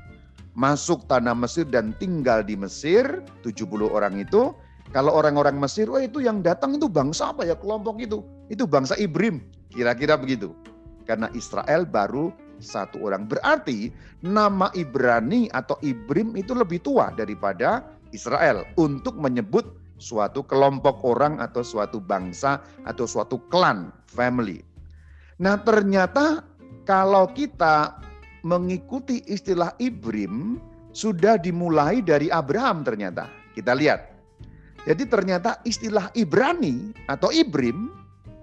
masuk 0.57 1.05
tanah 1.05 1.37
Mesir 1.37 1.69
dan 1.69 1.93
tinggal 2.01 2.41
di 2.41 2.57
Mesir, 2.57 3.05
70 3.45 3.93
orang 3.93 4.17
itu, 4.17 4.57
kalau 4.89 5.13
orang-orang 5.13 5.61
Mesir, 5.61 5.85
oh 5.85 6.01
itu 6.01 6.25
yang 6.25 6.41
datang 6.41 6.73
itu 6.73 6.89
bangsa 6.89 7.29
apa 7.29 7.45
ya 7.45 7.53
kelompok 7.53 8.01
itu? 8.01 8.25
Itu 8.49 8.65
bangsa 8.65 8.97
Ibrim, 8.97 9.45
kira-kira 9.69 10.17
begitu. 10.17 10.57
Karena 11.05 11.29
Israel 11.37 11.85
baru 11.85 12.33
satu 12.57 13.05
orang. 13.05 13.29
Berarti 13.29 13.93
nama 14.25 14.73
Ibrani 14.73 15.47
atau 15.53 15.77
Ibrim 15.85 16.33
itu 16.33 16.57
lebih 16.57 16.81
tua 16.81 17.13
daripada 17.13 17.85
Israel 18.09 18.65
untuk 18.81 19.13
menyebut 19.15 19.77
suatu 20.01 20.41
kelompok 20.41 21.05
orang 21.05 21.37
atau 21.37 21.61
suatu 21.61 22.01
bangsa 22.01 22.61
atau 22.89 23.05
suatu 23.05 23.37
klan, 23.53 23.93
family. 24.09 24.65
Nah 25.37 25.61
ternyata 25.61 26.41
kalau 26.87 27.29
kita 27.29 28.06
mengikuti 28.45 29.25
istilah 29.25 29.73
Ibrim 29.81 30.61
sudah 30.93 31.37
dimulai 31.37 32.01
dari 32.01 32.29
Abraham 32.33 32.81
ternyata. 32.81 33.29
Kita 33.53 33.73
lihat. 33.73 34.13
Jadi 34.87 35.03
ternyata 35.09 35.59
istilah 35.67 36.09
Ibrani 36.15 36.95
atau 37.11 37.27
Ibrim 37.33 37.91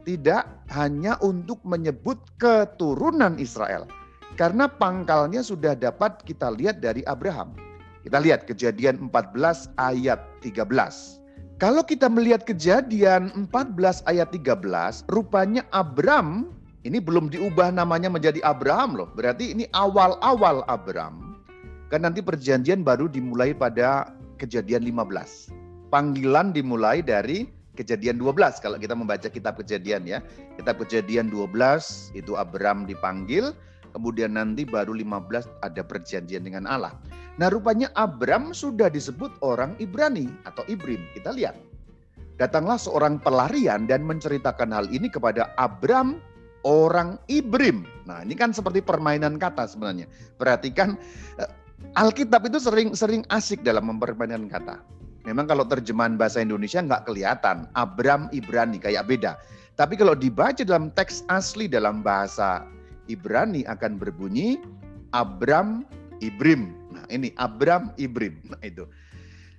tidak 0.05 0.45
hanya 0.77 1.17
untuk 1.25 1.57
menyebut 1.65 2.21
keturunan 2.37 3.41
Israel, 3.41 3.89
karena 4.37 4.69
pangkalnya 4.69 5.41
sudah 5.41 5.73
dapat 5.73 6.21
kita 6.29 6.53
lihat 6.53 6.85
dari 6.85 7.01
Abraham. 7.09 7.57
Kita 8.05 8.21
lihat 8.21 8.45
kejadian 8.45 9.09
14 9.09 9.73
ayat 9.81 10.21
13. 10.45 10.69
Kalau 11.57 11.81
kita 11.81 12.13
melihat 12.13 12.45
kejadian 12.45 13.33
14 13.49 14.05
ayat 14.05 14.29
13, 14.29 15.09
rupanya 15.09 15.65
Abram 15.73 16.53
ini 16.85 17.01
belum 17.01 17.33
diubah 17.33 17.73
namanya 17.73 18.13
menjadi 18.13 18.45
Abraham 18.45 19.01
loh. 19.01 19.09
Berarti 19.17 19.57
ini 19.57 19.65
awal-awal 19.73 20.61
Abram. 20.69 21.41
Kan 21.89 22.05
nanti 22.05 22.21
perjanjian 22.21 22.85
baru 22.85 23.09
dimulai 23.09 23.57
pada 23.57 24.13
kejadian 24.37 24.85
15. 24.85 25.49
Panggilan 25.89 26.53
dimulai 26.53 27.01
dari 27.01 27.49
kejadian 27.73 28.21
12 28.21 28.61
kalau 28.61 28.77
kita 28.77 28.93
membaca 28.93 29.33
kitab 29.33 29.57
kejadian 29.57 30.05
ya. 30.05 30.21
Kitab 30.61 30.77
kejadian 30.85 31.33
12 31.33 32.13
itu 32.13 32.37
Abram 32.37 32.85
dipanggil, 32.85 33.57
kemudian 33.97 34.37
nanti 34.37 34.69
baru 34.69 34.93
15 34.93 35.49
ada 35.65 35.81
perjanjian 35.81 36.45
dengan 36.45 36.69
Allah. 36.69 36.93
Nah 37.41 37.49
rupanya 37.49 37.89
Abram 37.97 38.53
sudah 38.53 38.93
disebut 38.93 39.33
orang 39.41 39.73
Ibrani 39.81 40.29
atau 40.45 40.69
Ibrim. 40.69 41.01
Kita 41.17 41.33
lihat. 41.33 41.57
Datanglah 42.35 42.77
seorang 42.77 43.23
pelarian 43.23 43.87
dan 43.87 44.03
menceritakan 44.03 44.75
hal 44.75 44.91
ini 44.91 45.07
kepada 45.07 45.55
Abram 45.55 46.19
orang 46.65 47.21
Ibrim. 47.31 47.85
Nah 48.09 48.25
ini 48.25 48.35
kan 48.35 48.51
seperti 48.51 48.81
permainan 48.81 49.37
kata 49.37 49.69
sebenarnya. 49.69 50.09
Perhatikan 50.41 50.97
eh, 51.39 51.51
Alkitab 51.95 52.49
itu 52.49 52.59
sering-sering 52.59 53.23
asik 53.31 53.63
dalam 53.63 53.87
mempermainkan 53.87 54.49
kata. 54.49 54.81
Memang 55.25 55.49
kalau 55.49 55.65
terjemahan 55.65 56.21
bahasa 56.21 56.45
Indonesia 56.45 56.81
nggak 56.85 57.09
kelihatan. 57.09 57.65
Abram 57.77 58.29
Ibrani 58.33 58.77
kayak 58.77 59.09
beda. 59.09 59.41
Tapi 59.75 59.97
kalau 59.97 60.13
dibaca 60.13 60.61
dalam 60.63 60.93
teks 60.93 61.25
asli 61.33 61.67
dalam 61.67 62.05
bahasa 62.05 62.65
Ibrani 63.09 63.65
akan 63.65 63.97
berbunyi 63.97 64.61
Abram 65.17 65.89
Ibrim. 66.21 66.77
Nah 66.93 67.05
ini 67.09 67.33
Abram 67.41 67.93
Ibrim. 67.97 68.41
Nah 68.53 68.61
itu. 68.65 68.85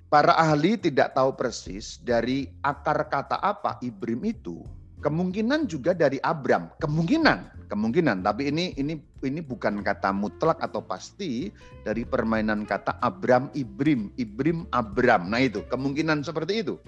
Para 0.05 0.37
ahli 0.37 0.77
tidak 0.77 1.17
tahu 1.17 1.33
persis 1.33 1.97
dari 1.99 2.47
akar 2.61 3.09
kata 3.09 3.41
apa 3.41 3.81
Ibrim 3.81 4.21
itu. 4.23 4.61
Kemungkinan 5.05 5.69
juga 5.69 5.93
dari 5.93 6.17
Abram, 6.25 6.73
kemungkinan, 6.81 7.69
kemungkinan. 7.69 8.25
Tapi 8.25 8.49
ini 8.49 8.73
ini 8.73 8.97
ini 9.21 9.37
bukan 9.37 9.85
kata 9.85 10.09
mutlak 10.09 10.57
atau 10.57 10.81
pasti 10.81 11.53
dari 11.85 12.01
permainan 12.01 12.65
kata 12.65 12.97
Abram 13.05 13.53
Ibrim, 13.53 14.09
Ibrim 14.17 14.65
Abram. 14.73 15.29
Nah 15.29 15.45
itu 15.45 15.61
kemungkinan 15.69 16.25
seperti 16.25 16.65
itu. 16.65 16.81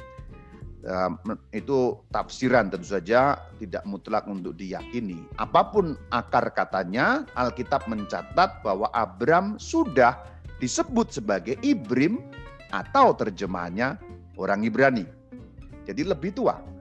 itu 1.52 2.00
tafsiran 2.16 2.72
tentu 2.72 2.88
saja 2.88 3.36
tidak 3.60 3.84
mutlak 3.84 4.24
untuk 4.24 4.56
diyakini. 4.56 5.20
Apa 5.36 5.68
pun 5.68 6.00
akar 6.16 6.48
katanya, 6.56 7.28
Alkitab 7.36 7.92
mencatat 7.92 8.64
bahwa 8.64 8.88
Abram 8.96 9.60
sudah 9.60 10.16
disebut 10.64 11.12
sebagai 11.12 11.60
Ibrim 11.60 12.24
atau 12.72 13.12
terjemahannya 13.20 14.00
orang 14.40 14.64
Ibrani. 14.64 15.04
Jadi 15.84 16.08
lebih 16.08 16.32
tua. 16.32 16.77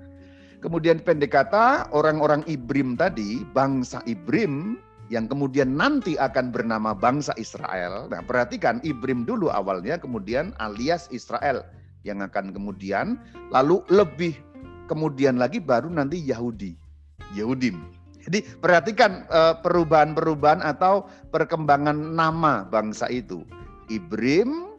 Kemudian 0.66 0.99
pendek 0.99 1.30
kata 1.30 1.87
orang-orang 1.94 2.42
Ibrim 2.50 2.99
tadi, 2.99 3.46
bangsa 3.54 4.02
Ibrim 4.02 4.75
yang 5.14 5.30
kemudian 5.30 5.78
nanti 5.78 6.18
akan 6.18 6.50
bernama 6.50 6.90
bangsa 6.90 7.30
Israel. 7.38 8.11
Nah, 8.11 8.18
perhatikan 8.26 8.82
Ibrim 8.82 9.23
dulu 9.23 9.46
awalnya 9.46 9.94
kemudian 9.94 10.50
alias 10.58 11.06
Israel 11.14 11.62
yang 12.02 12.18
akan 12.18 12.50
kemudian 12.50 13.14
lalu 13.54 13.78
lebih 13.94 14.35
kemudian 14.90 15.38
lagi 15.38 15.62
baru 15.62 15.87
nanti 15.87 16.18
Yahudi, 16.18 16.75
Yahudim. 17.38 17.87
Jadi 18.26 18.42
perhatikan 18.58 19.23
eh, 19.30 19.54
perubahan-perubahan 19.62 20.66
atau 20.66 21.06
perkembangan 21.30 21.94
nama 21.94 22.66
bangsa 22.66 23.06
itu. 23.06 23.46
Ibrim, 23.87 24.75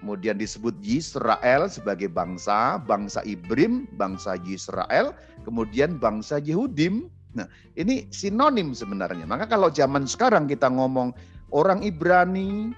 kemudian 0.00 0.38
disebut 0.38 0.74
Yisrael 0.80 1.66
sebagai 1.66 2.06
bangsa, 2.08 2.78
bangsa 2.82 3.22
Ibrim, 3.26 3.90
bangsa 3.98 4.38
Yisrael, 4.46 5.12
kemudian 5.42 5.98
bangsa 5.98 6.38
Yehudim. 6.38 7.10
Nah, 7.34 7.46
ini 7.76 8.08
sinonim 8.08 8.72
sebenarnya. 8.72 9.28
Maka 9.28 9.44
kalau 9.50 9.68
zaman 9.68 10.08
sekarang 10.08 10.48
kita 10.48 10.70
ngomong 10.70 11.12
orang 11.52 11.84
Ibrani, 11.84 12.72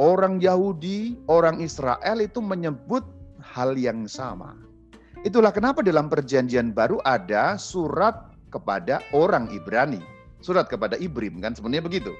orang 0.00 0.40
Yahudi, 0.40 1.20
orang 1.28 1.60
Israel 1.60 2.24
itu 2.24 2.40
menyebut 2.40 3.04
hal 3.42 3.76
yang 3.76 4.08
sama. 4.08 4.56
Itulah 5.20 5.52
kenapa 5.52 5.84
dalam 5.84 6.08
perjanjian 6.08 6.72
baru 6.72 6.96
ada 7.04 7.60
surat 7.60 8.32
kepada 8.48 9.04
orang 9.12 9.52
Ibrani. 9.52 10.00
Surat 10.40 10.72
kepada 10.72 10.96
Ibrim 10.96 11.44
kan 11.44 11.52
sebenarnya 11.52 11.84
begitu. 11.84 12.16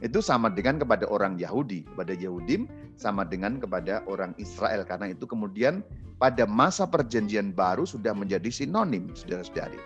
Itu 0.00 0.24
sama 0.24 0.48
dengan 0.48 0.80
kepada 0.80 1.04
orang 1.08 1.36
Yahudi. 1.36 1.84
Kepada 1.92 2.16
Yahudim 2.16 2.66
sama 2.96 3.24
dengan 3.24 3.60
kepada 3.60 4.04
orang 4.08 4.32
Israel. 4.40 4.84
Karena 4.84 5.12
itu 5.12 5.24
kemudian 5.24 5.84
pada 6.20 6.44
masa 6.44 6.84
perjanjian 6.84 7.52
baru 7.52 7.88
sudah 7.88 8.12
menjadi 8.12 8.48
sinonim 8.52 9.12
saudara-saudari. 9.16 9.80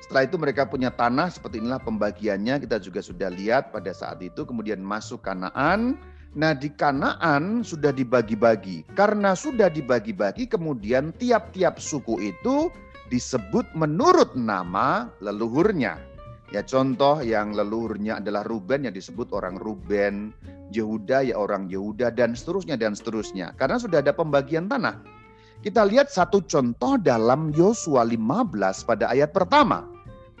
Setelah 0.00 0.26
itu 0.26 0.36
mereka 0.40 0.64
punya 0.64 0.88
tanah 0.90 1.28
seperti 1.28 1.60
inilah 1.60 1.82
pembagiannya 1.82 2.64
kita 2.64 2.80
juga 2.80 3.04
sudah 3.04 3.28
lihat 3.30 3.68
pada 3.68 3.92
saat 3.92 4.24
itu 4.24 4.48
kemudian 4.48 4.80
masuk 4.80 5.20
Kanaan 5.22 6.00
Nah 6.30 6.54
di 6.54 6.70
Kanaan 6.70 7.66
sudah 7.66 7.90
dibagi-bagi. 7.90 8.86
Karena 8.94 9.34
sudah 9.34 9.66
dibagi-bagi 9.66 10.46
kemudian 10.46 11.10
tiap-tiap 11.18 11.82
suku 11.82 12.22
itu 12.22 12.70
disebut 13.10 13.66
menurut 13.74 14.38
nama 14.38 15.10
leluhurnya. 15.18 15.98
Ya 16.50 16.66
contoh 16.66 17.22
yang 17.22 17.54
leluhurnya 17.54 18.18
adalah 18.18 18.42
Ruben 18.42 18.82
yang 18.82 18.94
disebut 18.94 19.30
orang 19.30 19.54
Ruben, 19.54 20.34
Yehuda 20.74 21.30
ya 21.30 21.38
orang 21.38 21.70
Yehuda 21.70 22.10
dan 22.10 22.34
seterusnya 22.34 22.74
dan 22.74 22.98
seterusnya. 22.98 23.54
Karena 23.54 23.78
sudah 23.78 24.02
ada 24.02 24.10
pembagian 24.10 24.66
tanah. 24.66 24.98
Kita 25.62 25.86
lihat 25.86 26.10
satu 26.10 26.42
contoh 26.42 26.98
dalam 26.98 27.54
Yosua 27.54 28.02
15 28.02 28.82
pada 28.82 29.14
ayat 29.14 29.30
pertama. 29.30 29.86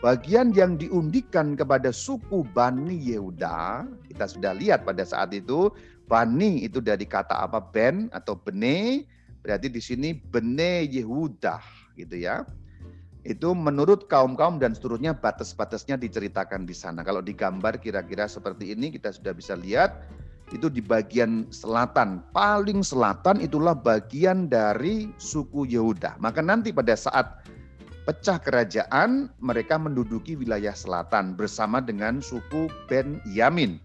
Bagian 0.00 0.50
yang 0.56 0.80
diundikan 0.80 1.54
kepada 1.54 1.92
suku 1.92 2.42
Bani 2.56 2.96
Yehuda, 2.96 3.84
kita 4.08 4.24
sudah 4.26 4.56
lihat 4.56 4.82
pada 4.88 5.04
saat 5.04 5.30
itu, 5.36 5.68
Bani 6.10 6.66
itu 6.66 6.82
dari 6.82 7.06
kata 7.06 7.36
apa? 7.46 7.60
Ben 7.60 8.10
atau 8.10 8.34
Bene, 8.34 9.06
berarti 9.44 9.68
di 9.70 9.78
sini 9.78 10.16
Bene 10.16 10.88
Yehuda 10.88 11.60
gitu 12.00 12.16
ya. 12.16 12.42
Itu 13.22 13.52
menurut 13.52 14.08
kaum-kaum 14.08 14.56
dan 14.56 14.72
seterusnya 14.72 15.12
batas-batasnya 15.12 16.00
diceritakan 16.00 16.64
di 16.64 16.72
sana. 16.72 17.04
Kalau 17.04 17.20
digambar 17.20 17.76
kira-kira 17.76 18.24
seperti 18.24 18.72
ini 18.72 18.88
kita 18.88 19.12
sudah 19.12 19.36
bisa 19.36 19.52
lihat 19.56 20.08
itu 20.50 20.66
di 20.72 20.82
bagian 20.82 21.46
selatan. 21.52 22.24
Paling 22.34 22.82
selatan 22.82 23.44
itulah 23.44 23.76
bagian 23.76 24.48
dari 24.50 25.12
suku 25.20 25.68
Yehuda. 25.68 26.18
Maka 26.18 26.40
nanti 26.42 26.74
pada 26.74 26.96
saat 26.96 27.44
pecah 28.08 28.40
kerajaan, 28.42 29.30
mereka 29.38 29.78
menduduki 29.78 30.34
wilayah 30.34 30.74
selatan 30.74 31.38
bersama 31.38 31.78
dengan 31.78 32.18
suku 32.18 32.66
Ben 32.90 33.22
Yamin. 33.28 33.78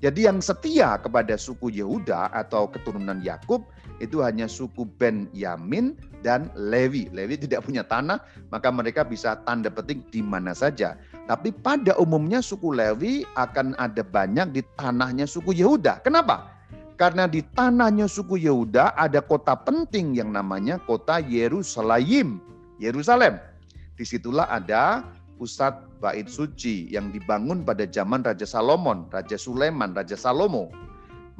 Jadi 0.00 0.24
yang 0.24 0.40
setia 0.40 0.96
kepada 0.96 1.36
suku 1.36 1.68
Yehuda 1.72 2.32
atau 2.32 2.68
keturunan 2.72 3.20
Yakub 3.20 3.68
itu 4.00 4.24
hanya 4.24 4.48
suku 4.48 4.88
Ben 4.98 5.28
Yamin 5.36 5.94
dan 6.24 6.48
Lewi. 6.56 7.12
Lewi 7.12 7.36
tidak 7.36 7.68
punya 7.68 7.84
tanah, 7.84 8.20
maka 8.48 8.72
mereka 8.72 9.04
bisa 9.04 9.38
tanda 9.44 9.68
petik 9.68 10.08
di 10.08 10.24
mana 10.24 10.56
saja. 10.56 10.96
Tapi 11.28 11.52
pada 11.52 11.94
umumnya 12.00 12.42
suku 12.42 12.74
Lewi 12.74 13.22
akan 13.36 13.78
ada 13.78 14.02
banyak 14.02 14.56
di 14.56 14.62
tanahnya 14.80 15.28
suku 15.28 15.54
Yehuda. 15.54 16.02
Kenapa? 16.02 16.58
Karena 16.98 17.24
di 17.24 17.40
tanahnya 17.56 18.10
suku 18.10 18.40
Yehuda 18.40 18.98
ada 18.98 19.24
kota 19.24 19.56
penting 19.56 20.16
yang 20.16 20.34
namanya 20.34 20.80
kota 20.84 21.20
Yerusalem. 21.22 22.40
Yerusalem. 22.76 23.40
Di 23.96 24.04
situlah 24.08 24.48
ada 24.48 25.04
pusat 25.40 25.72
bait 26.00 26.28
suci 26.28 26.92
yang 26.92 27.08
dibangun 27.08 27.64
pada 27.64 27.88
zaman 27.88 28.20
Raja 28.20 28.44
Salomon, 28.44 29.08
Raja 29.08 29.40
Sulaiman, 29.40 29.96
Raja 29.96 30.16
Salomo. 30.16 30.68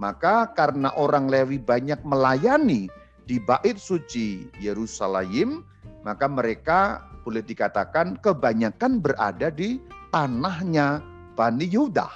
Maka 0.01 0.49
karena 0.57 0.89
orang 0.97 1.29
Lewi 1.29 1.61
banyak 1.61 2.01
melayani 2.09 2.89
di 3.29 3.37
bait 3.37 3.77
suci 3.77 4.49
Yerusalem, 4.57 5.61
maka 6.09 6.25
mereka 6.25 7.05
boleh 7.21 7.45
dikatakan 7.45 8.17
kebanyakan 8.25 9.05
berada 9.05 9.53
di 9.53 9.77
tanahnya 10.09 11.05
Bani 11.37 11.69
Yehuda. 11.69 12.09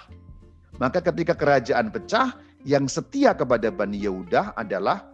Maka 0.81 1.05
ketika 1.05 1.37
kerajaan 1.37 1.93
pecah, 1.93 2.35
yang 2.65 2.89
setia 2.89 3.37
kepada 3.37 3.69
Bani 3.69 4.01
Yehuda 4.01 4.57
adalah 4.57 5.05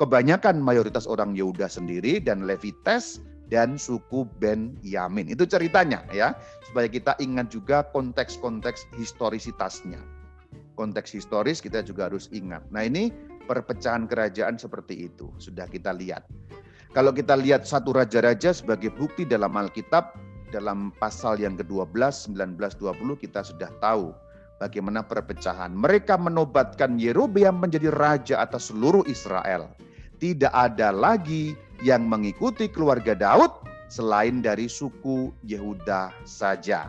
kebanyakan 0.00 0.58
mayoritas 0.58 1.04
orang 1.04 1.36
Yehuda 1.36 1.68
sendiri 1.68 2.18
dan 2.24 2.48
Levites 2.48 3.20
dan 3.52 3.76
suku 3.76 4.24
Ben 4.40 4.72
Yamin. 4.80 5.28
Itu 5.28 5.44
ceritanya 5.44 6.00
ya, 6.10 6.32
supaya 6.64 6.88
kita 6.88 7.12
ingat 7.20 7.52
juga 7.52 7.84
konteks-konteks 7.92 8.88
historisitasnya. 8.96 10.00
Konteks 10.74 11.14
historis 11.14 11.62
kita 11.62 11.82
juga 11.86 12.10
harus 12.10 12.26
ingat. 12.34 12.66
Nah 12.74 12.82
ini 12.86 13.14
perpecahan 13.46 14.10
kerajaan 14.10 14.58
seperti 14.58 15.06
itu, 15.06 15.30
sudah 15.38 15.70
kita 15.70 15.94
lihat. 15.94 16.26
Kalau 16.94 17.10
kita 17.10 17.34
lihat 17.34 17.66
satu 17.66 17.90
raja-raja 17.90 18.54
sebagai 18.54 18.94
bukti 18.94 19.26
dalam 19.26 19.54
Alkitab, 19.58 20.14
dalam 20.54 20.94
pasal 21.02 21.42
yang 21.42 21.58
ke-12, 21.58 21.90
19-20 22.30 23.18
kita 23.18 23.42
sudah 23.42 23.70
tahu 23.82 24.14
bagaimana 24.62 25.02
perpecahan. 25.02 25.74
Mereka 25.74 26.14
menobatkan 26.14 26.94
Yerobeam 27.02 27.58
menjadi 27.58 27.90
raja 27.90 28.38
atas 28.38 28.70
seluruh 28.70 29.02
Israel. 29.10 29.74
Tidak 30.22 30.54
ada 30.54 30.94
lagi 30.94 31.58
yang 31.82 32.06
mengikuti 32.06 32.70
keluarga 32.70 33.18
Daud 33.18 33.50
selain 33.90 34.40
dari 34.40 34.70
suku 34.70 35.34
Yehuda 35.42 36.14
saja. 36.22 36.88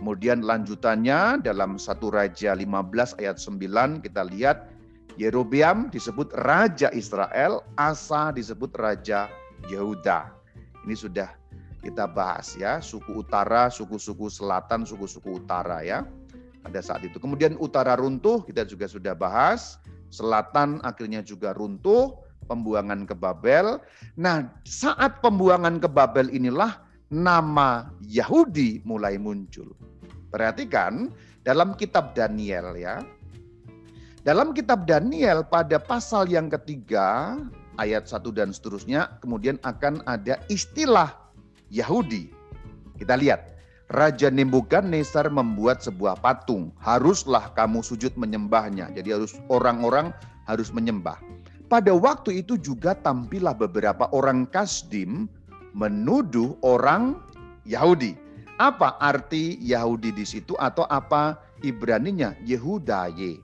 Kemudian 0.00 0.42
lanjutannya 0.42 1.42
dalam 1.44 1.78
satu 1.78 2.10
Raja 2.10 2.56
15 2.56 3.20
ayat 3.20 3.36
9 3.38 4.04
kita 4.04 4.22
lihat 4.26 4.72
Yerobeam 5.20 5.92
disebut 5.92 6.32
Raja 6.42 6.88
Israel, 6.96 7.60
Asa 7.76 8.32
disebut 8.32 8.72
Raja 8.80 9.28
Yehuda. 9.68 10.32
Ini 10.88 10.96
sudah 10.96 11.30
kita 11.82 12.08
bahas 12.08 12.54
ya, 12.56 12.78
suku 12.78 13.22
utara, 13.22 13.68
suku-suku 13.68 14.30
selatan, 14.30 14.86
suku-suku 14.88 15.42
utara 15.42 15.84
ya. 15.84 16.06
Pada 16.62 16.78
saat 16.78 17.02
itu. 17.02 17.18
Kemudian 17.18 17.58
utara 17.58 17.98
runtuh 17.98 18.46
kita 18.46 18.62
juga 18.62 18.86
sudah 18.86 19.18
bahas, 19.18 19.82
selatan 20.14 20.78
akhirnya 20.86 21.18
juga 21.18 21.50
runtuh, 21.58 22.22
pembuangan 22.46 23.02
ke 23.06 23.14
Babel. 23.18 23.82
Nah, 24.14 24.46
saat 24.62 25.18
pembuangan 25.22 25.82
ke 25.82 25.90
Babel 25.90 26.30
inilah 26.30 26.78
nama 27.12 27.92
Yahudi 28.00 28.80
mulai 28.88 29.20
muncul. 29.20 29.76
Perhatikan 30.32 31.12
dalam 31.44 31.76
kitab 31.76 32.16
Daniel 32.16 32.72
ya. 32.72 33.04
Dalam 34.24 34.56
kitab 34.56 34.88
Daniel 34.88 35.44
pada 35.44 35.76
pasal 35.76 36.30
yang 36.32 36.48
ketiga 36.48 37.36
ayat 37.76 38.08
satu 38.08 38.32
dan 38.32 38.48
seterusnya 38.54 39.20
kemudian 39.20 39.60
akan 39.60 40.00
ada 40.08 40.40
istilah 40.48 41.12
Yahudi. 41.68 42.32
Kita 42.96 43.14
lihat. 43.20 43.52
Raja 43.92 44.32
Nebukadnezar 44.32 45.28
membuat 45.28 45.84
sebuah 45.84 46.16
patung. 46.24 46.72
Haruslah 46.80 47.52
kamu 47.52 47.84
sujud 47.84 48.16
menyembahnya. 48.16 48.88
Jadi 48.96 49.12
harus 49.12 49.36
orang-orang 49.52 50.16
harus 50.48 50.72
menyembah. 50.72 51.20
Pada 51.68 51.92
waktu 51.92 52.40
itu 52.40 52.56
juga 52.56 52.96
tampillah 52.96 53.52
beberapa 53.52 54.08
orang 54.16 54.48
Kasdim 54.48 55.28
menuduh 55.72 56.56
orang 56.64 57.18
Yahudi. 57.64 58.16
Apa 58.60 58.94
arti 59.00 59.58
Yahudi 59.58 60.14
di 60.14 60.22
situ 60.22 60.54
atau 60.60 60.86
apa 60.86 61.40
Ibraninya? 61.64 62.36
Yehudaye. 62.46 63.42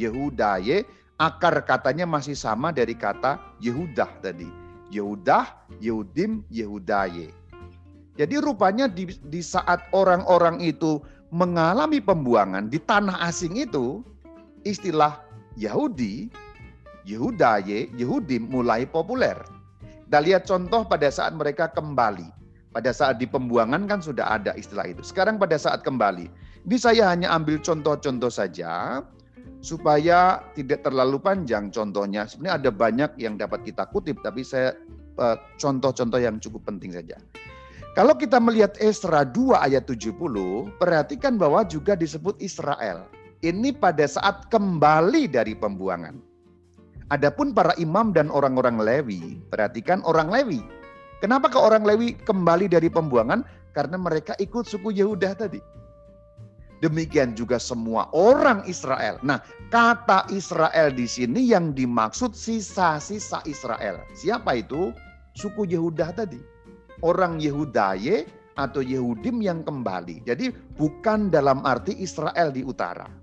Yehudaye 0.00 0.86
akar 1.20 1.60
katanya 1.68 2.08
masih 2.08 2.32
sama 2.32 2.72
dari 2.72 2.96
kata 2.96 3.36
Yehuda 3.60 4.08
tadi. 4.24 4.48
Yehudah, 4.90 5.46
Yehudim, 5.78 6.42
Yehudaye. 6.50 7.30
Jadi 8.18 8.34
rupanya 8.42 8.90
di, 8.90 9.06
di 9.06 9.40
saat 9.44 9.86
orang-orang 9.94 10.58
itu 10.58 10.98
mengalami 11.30 12.02
pembuangan 12.02 12.66
di 12.66 12.82
tanah 12.82 13.22
asing 13.22 13.54
itu, 13.54 14.02
istilah 14.66 15.22
Yahudi, 15.54 16.26
Yehudaye, 17.06 17.92
Yehudim 17.94 18.50
mulai 18.50 18.82
populer. 18.82 19.38
Kita 20.10 20.26
lihat 20.26 20.42
contoh 20.42 20.82
pada 20.90 21.06
saat 21.06 21.38
mereka 21.38 21.70
kembali. 21.70 22.26
Pada 22.74 22.90
saat 22.90 23.22
di 23.22 23.30
pembuangan 23.30 23.86
kan 23.86 24.02
sudah 24.02 24.26
ada 24.26 24.50
istilah 24.58 24.90
itu. 24.90 25.06
Sekarang 25.06 25.38
pada 25.38 25.54
saat 25.54 25.86
kembali. 25.86 26.26
Ini 26.66 26.76
saya 26.82 27.14
hanya 27.14 27.30
ambil 27.30 27.62
contoh-contoh 27.62 28.26
saja 28.26 29.06
supaya 29.62 30.42
tidak 30.58 30.82
terlalu 30.82 31.22
panjang 31.22 31.70
contohnya. 31.70 32.26
Sebenarnya 32.26 32.58
ada 32.58 32.70
banyak 32.74 33.10
yang 33.22 33.38
dapat 33.38 33.62
kita 33.62 33.86
kutip, 33.94 34.18
tapi 34.26 34.42
saya 34.42 34.74
eh, 35.14 35.36
contoh-contoh 35.62 36.18
yang 36.18 36.42
cukup 36.42 36.66
penting 36.66 36.90
saja. 36.90 37.14
Kalau 37.94 38.18
kita 38.18 38.42
melihat 38.42 38.74
Esra 38.82 39.22
2 39.22 39.62
ayat 39.62 39.86
70, 39.86 40.10
perhatikan 40.82 41.38
bahwa 41.38 41.62
juga 41.62 41.94
disebut 41.94 42.34
Israel. 42.42 43.06
Ini 43.46 43.78
pada 43.78 44.10
saat 44.10 44.50
kembali 44.50 45.30
dari 45.30 45.54
pembuangan. 45.54 46.29
Adapun 47.10 47.50
para 47.50 47.74
imam 47.78 48.14
dan 48.14 48.30
orang-orang 48.30 48.78
Lewi, 48.78 49.42
perhatikan 49.50 49.98
orang 50.06 50.30
Lewi. 50.30 50.62
Kenapa 51.18 51.50
ke 51.50 51.58
orang 51.58 51.82
Lewi 51.82 52.14
kembali 52.22 52.70
dari 52.70 52.86
pembuangan? 52.86 53.42
Karena 53.74 53.98
mereka 53.98 54.38
ikut 54.38 54.66
suku 54.66 54.94
Yehuda 54.94 55.34
tadi. 55.34 55.58
Demikian 56.80 57.36
juga 57.36 57.60
semua 57.60 58.08
orang 58.16 58.64
Israel. 58.64 59.20
Nah, 59.20 59.44
kata 59.68 60.24
Israel 60.32 60.94
di 60.94 61.04
sini 61.04 61.52
yang 61.52 61.76
dimaksud 61.76 62.32
sisa-sisa 62.32 63.44
Israel. 63.44 64.00
Siapa 64.16 64.56
itu? 64.56 64.94
Suku 65.36 65.68
Yehuda 65.68 66.16
tadi 66.16 66.40
orang 67.04 67.40
Yehudaye 67.40 68.28
atau 68.56 68.84
Yehudim 68.84 69.40
yang 69.40 69.64
kembali. 69.64 70.24
Jadi 70.24 70.52
bukan 70.76 71.32
dalam 71.32 71.64
arti 71.64 71.96
Israel 72.00 72.52
di 72.52 72.60
utara. 72.64 73.19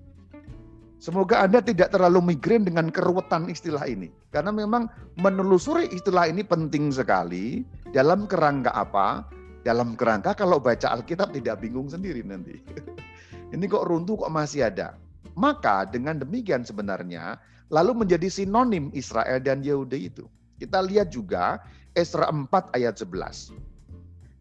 Semoga 0.97 1.45
Anda 1.45 1.62
tidak 1.62 1.93
terlalu 1.93 2.33
migrain 2.33 2.65
dengan 2.65 2.89
keruwetan 2.89 3.45
istilah 3.53 3.86
ini. 3.86 4.10
Karena 4.33 4.49
memang 4.49 4.89
menelusuri 5.21 5.86
istilah 5.93 6.25
ini 6.25 6.41
penting 6.41 6.89
sekali. 6.89 7.62
Dalam 7.93 8.25
kerangka 8.25 8.73
apa? 8.73 9.21
Dalam 9.62 9.93
kerangka 9.93 10.33
kalau 10.33 10.57
baca 10.57 10.89
Alkitab 10.89 11.38
tidak 11.38 11.62
bingung 11.62 11.86
sendiri 11.86 12.25
nanti. 12.25 12.57
ini 13.53 13.65
kok 13.69 13.86
runtuh 13.86 14.25
kok 14.25 14.33
masih 14.33 14.73
ada. 14.73 14.97
Maka 15.38 15.86
dengan 15.86 16.17
demikian 16.17 16.65
sebenarnya 16.65 17.38
lalu 17.69 17.93
menjadi 18.05 18.25
sinonim 18.25 18.89
Israel 18.97 19.38
dan 19.38 19.62
Yahudi 19.62 20.10
itu. 20.10 20.25
Kita 20.57 20.81
lihat 20.81 21.13
juga 21.13 21.62
Esra 21.93 22.25
4 22.33 22.73
ayat 22.73 22.97
11. 22.97 23.53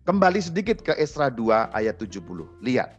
Kembali 0.09 0.41
sedikit 0.41 0.81
ke 0.81 0.97
Esra 0.97 1.29
2 1.29 1.77
ayat 1.77 2.01
70. 2.01 2.49
Lihat. 2.65 2.97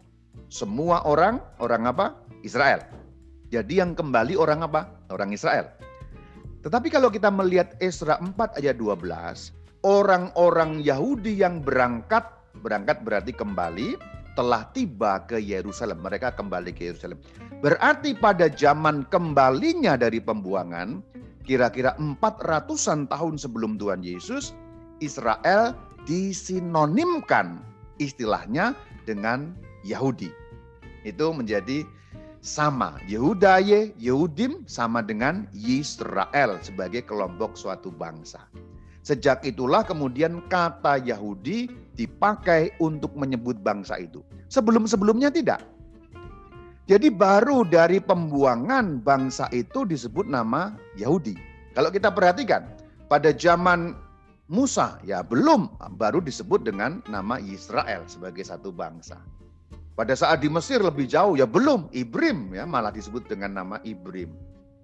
Semua 0.53 1.01
orang, 1.09 1.41
orang 1.57 1.89
apa? 1.89 2.13
Israel. 2.45 2.85
Jadi 3.47 3.79
yang 3.79 3.95
kembali 3.95 4.35
orang 4.35 4.67
apa? 4.67 4.91
Orang 5.07 5.31
Israel. 5.31 5.71
Tetapi 6.67 6.91
kalau 6.91 7.07
kita 7.07 7.31
melihat 7.31 7.79
Esra 7.79 8.19
4 8.19 8.59
ayat 8.59 8.75
12, 8.75 9.07
orang-orang 9.87 10.83
Yahudi 10.83 11.39
yang 11.39 11.63
berangkat, 11.63 12.27
berangkat 12.59 12.99
berarti 13.07 13.31
kembali, 13.31 13.95
telah 14.35 14.67
tiba 14.75 15.23
ke 15.25 15.39
Yerusalem. 15.39 16.03
Mereka 16.03 16.35
kembali 16.35 16.75
ke 16.75 16.91
Yerusalem. 16.91 17.17
Berarti 17.63 18.13
pada 18.13 18.51
zaman 18.51 19.07
kembalinya 19.09 19.95
dari 19.95 20.19
pembuangan, 20.19 21.01
kira-kira 21.47 21.95
400-an 21.97 23.07
tahun 23.07 23.39
sebelum 23.39 23.79
Tuhan 23.79 24.03
Yesus, 24.03 24.51
Israel 24.99 25.71
disinonimkan 26.05 27.63
istilahnya 27.97 28.77
dengan 29.07 29.55
Yahudi. 29.87 30.29
Itu 31.07 31.31
menjadi 31.31 31.87
sama. 32.47 32.95
Yehudaye, 33.11 33.91
Yehudim 33.99 34.63
sama 34.63 35.03
dengan 35.03 35.51
Yisrael 35.51 36.55
sebagai 36.63 37.03
kelompok 37.03 37.59
suatu 37.59 37.91
bangsa. 37.91 38.47
Sejak 39.03 39.43
itulah 39.43 39.83
kemudian 39.83 40.39
kata 40.47 41.03
Yahudi 41.03 41.67
dipakai 41.99 42.71
untuk 42.79 43.11
menyebut 43.19 43.59
bangsa 43.59 43.99
itu. 43.99 44.23
Sebelum-sebelumnya 44.47 45.27
tidak. 45.27 45.59
Jadi 46.87 47.11
baru 47.11 47.67
dari 47.67 47.99
pembuangan 47.99 49.03
bangsa 49.03 49.51
itu 49.51 49.83
disebut 49.83 50.23
nama 50.23 50.71
Yahudi. 50.95 51.35
Kalau 51.75 51.91
kita 51.91 52.07
perhatikan, 52.15 52.63
pada 53.11 53.35
zaman 53.35 53.91
Musa 54.47 54.95
ya 55.03 55.19
belum 55.19 55.67
baru 55.99 56.23
disebut 56.23 56.63
dengan 56.63 57.03
nama 57.11 57.35
Israel 57.43 58.07
sebagai 58.07 58.47
satu 58.47 58.71
bangsa. 58.71 59.19
Pada 59.97 60.13
saat 60.13 60.45
di 60.45 60.49
Mesir 60.53 60.77
lebih 60.77 61.09
jauh 61.09 61.33
ya 61.33 61.49
belum 61.49 61.89
Ibrim 61.89 62.53
ya 62.53 62.69
malah 62.69 62.93
disebut 62.93 63.25
dengan 63.25 63.57
nama 63.57 63.81
Ibrim. 63.81 64.29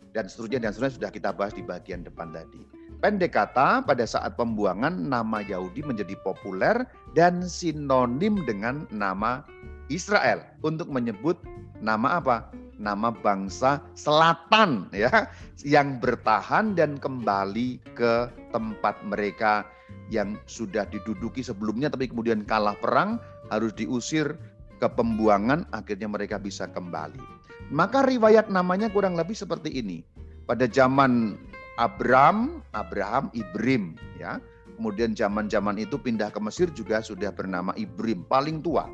Dan 0.10 0.26
seterusnya 0.26 0.66
dan 0.66 0.74
seterusnya 0.74 0.98
sudah 0.98 1.12
kita 1.14 1.30
bahas 1.30 1.54
di 1.54 1.62
bagian 1.62 2.02
depan 2.02 2.34
tadi. 2.34 2.66
Pendek 2.98 3.38
kata 3.38 3.86
pada 3.86 4.10
saat 4.10 4.34
pembuangan 4.34 4.90
nama 4.90 5.46
Yahudi 5.46 5.86
menjadi 5.86 6.18
populer 6.26 6.82
dan 7.14 7.46
sinonim 7.46 8.42
dengan 8.50 8.90
nama 8.90 9.46
Israel 9.94 10.42
untuk 10.66 10.90
menyebut 10.90 11.38
nama 11.78 12.18
apa? 12.18 12.50
nama 12.82 13.14
bangsa 13.14 13.80
selatan 13.94 14.90
ya 14.92 15.30
yang 15.62 16.02
bertahan 16.02 16.74
dan 16.74 16.98
kembali 16.98 17.80
ke 17.94 18.28
tempat 18.50 18.98
mereka 19.06 19.64
yang 20.10 20.36
sudah 20.50 20.84
diduduki 20.90 21.46
sebelumnya 21.46 21.88
tapi 21.88 22.10
kemudian 22.10 22.44
kalah 22.44 22.76
perang 22.82 23.22
harus 23.54 23.72
diusir 23.78 24.36
ke 24.84 24.88
pembuangan 24.92 25.64
akhirnya 25.72 26.12
mereka 26.12 26.36
bisa 26.36 26.68
kembali. 26.68 27.24
Maka 27.72 28.04
riwayat 28.04 28.52
namanya 28.52 28.92
kurang 28.92 29.16
lebih 29.16 29.40
seperti 29.40 29.72
ini. 29.80 30.04
Pada 30.44 30.68
zaman 30.68 31.40
Abram, 31.80 32.60
Abraham, 32.76 33.32
Ibrim 33.32 33.96
ya. 34.20 34.44
Kemudian 34.76 35.16
zaman-zaman 35.16 35.80
itu 35.80 35.96
pindah 35.96 36.28
ke 36.34 36.44
Mesir 36.44 36.68
juga 36.76 37.00
sudah 37.00 37.32
bernama 37.32 37.72
Ibrim, 37.80 38.26
paling 38.28 38.60
tua 38.60 38.90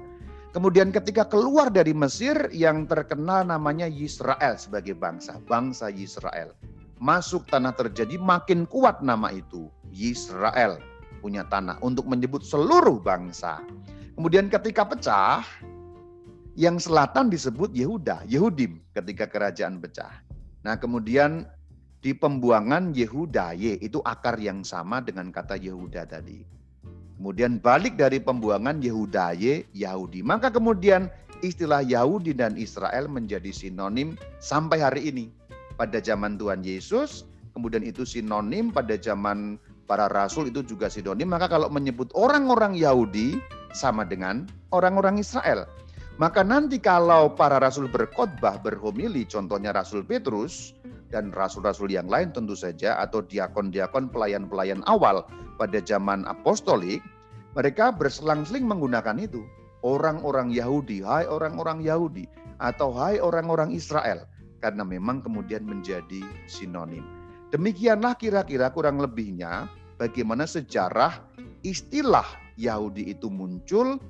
Kemudian 0.49 0.89
ketika 0.89 1.29
keluar 1.29 1.69
dari 1.69 1.93
Mesir 1.93 2.33
yang 2.49 2.89
terkenal 2.89 3.45
namanya 3.45 3.85
Yisrael 3.85 4.57
sebagai 4.57 4.97
bangsa, 4.97 5.37
bangsa 5.45 5.93
Yisrael. 5.93 6.57
Masuk 6.97 7.45
tanah 7.53 7.77
terjadi 7.77 8.17
makin 8.17 8.65
kuat 8.65 9.05
nama 9.05 9.29
itu, 9.29 9.69
Yisrael 9.93 10.81
punya 11.21 11.45
tanah 11.45 11.77
untuk 11.85 12.09
menyebut 12.09 12.41
seluruh 12.41 12.97
bangsa. 12.97 13.61
Kemudian 14.17 14.49
ketika 14.49 14.89
pecah, 14.89 15.45
yang 16.59 16.75
selatan 16.75 17.31
disebut 17.31 17.71
Yehuda, 17.71 18.27
Yehudim 18.27 18.83
ketika 18.91 19.31
kerajaan 19.31 19.79
pecah. 19.79 20.11
Nah 20.67 20.75
kemudian 20.75 21.47
di 22.03 22.11
pembuangan 22.11 22.91
Yehudaye 22.91 23.79
itu 23.79 24.03
akar 24.03 24.35
yang 24.43 24.67
sama 24.67 24.99
dengan 24.99 25.31
kata 25.31 25.55
Yehuda 25.55 26.03
tadi. 26.03 26.43
Kemudian 27.15 27.63
balik 27.63 27.95
dari 27.95 28.19
pembuangan 28.19 28.79
Yehudaye, 28.79 29.67
Yahudi. 29.75 30.23
Maka 30.23 30.51
kemudian 30.51 31.11
istilah 31.43 31.83
Yahudi 31.83 32.31
dan 32.31 32.55
Israel 32.55 33.11
menjadi 33.11 33.51
sinonim 33.51 34.19
sampai 34.39 34.83
hari 34.83 35.11
ini. 35.11 35.31
Pada 35.75 35.99
zaman 36.03 36.39
Tuhan 36.39 36.63
Yesus, 36.63 37.27
kemudian 37.55 37.83
itu 37.83 38.03
sinonim 38.03 38.71
pada 38.71 38.95
zaman 38.99 39.59
para 39.83 40.07
rasul 40.11 40.47
itu 40.47 40.63
juga 40.63 40.87
sinonim. 40.87 41.27
Maka 41.27 41.51
kalau 41.51 41.67
menyebut 41.67 42.07
orang-orang 42.15 42.75
Yahudi 42.75 43.39
sama 43.75 44.07
dengan 44.07 44.47
orang-orang 44.71 45.19
Israel. 45.19 45.67
Maka 46.19 46.43
nanti 46.43 46.83
kalau 46.83 47.31
para 47.31 47.63
rasul 47.63 47.87
berkhotbah, 47.87 48.59
berhomili, 48.59 49.23
contohnya 49.23 49.71
Rasul 49.71 50.03
Petrus 50.03 50.75
dan 51.07 51.31
rasul-rasul 51.31 51.87
yang 51.95 52.11
lain 52.11 52.35
tentu 52.35 52.59
saja, 52.59 52.99
atau 52.99 53.23
diakon-diakon 53.23 54.11
pelayan-pelayan 54.11 54.83
awal 54.91 55.23
pada 55.55 55.79
zaman 55.79 56.27
apostolik, 56.27 56.99
mereka 57.55 57.95
berselang-seling 57.95 58.67
menggunakan 58.67 59.15
itu. 59.15 59.47
Orang-orang 59.79 60.51
Yahudi, 60.51 61.07
hai 61.07 61.23
orang-orang 61.23 61.79
Yahudi, 61.87 62.27
atau 62.59 62.91
hai 62.99 63.23
orang-orang 63.23 63.71
Israel. 63.71 64.27
Karena 64.59 64.83
memang 64.83 65.23
kemudian 65.23 65.63
menjadi 65.63 66.19
sinonim. 66.51 67.07
Demikianlah 67.55 68.19
kira-kira 68.19 68.75
kurang 68.75 68.99
lebihnya 68.99 69.71
bagaimana 69.95 70.43
sejarah 70.43 71.23
istilah 71.63 72.27
Yahudi 72.59 73.07
itu 73.07 73.31
muncul, 73.31 74.03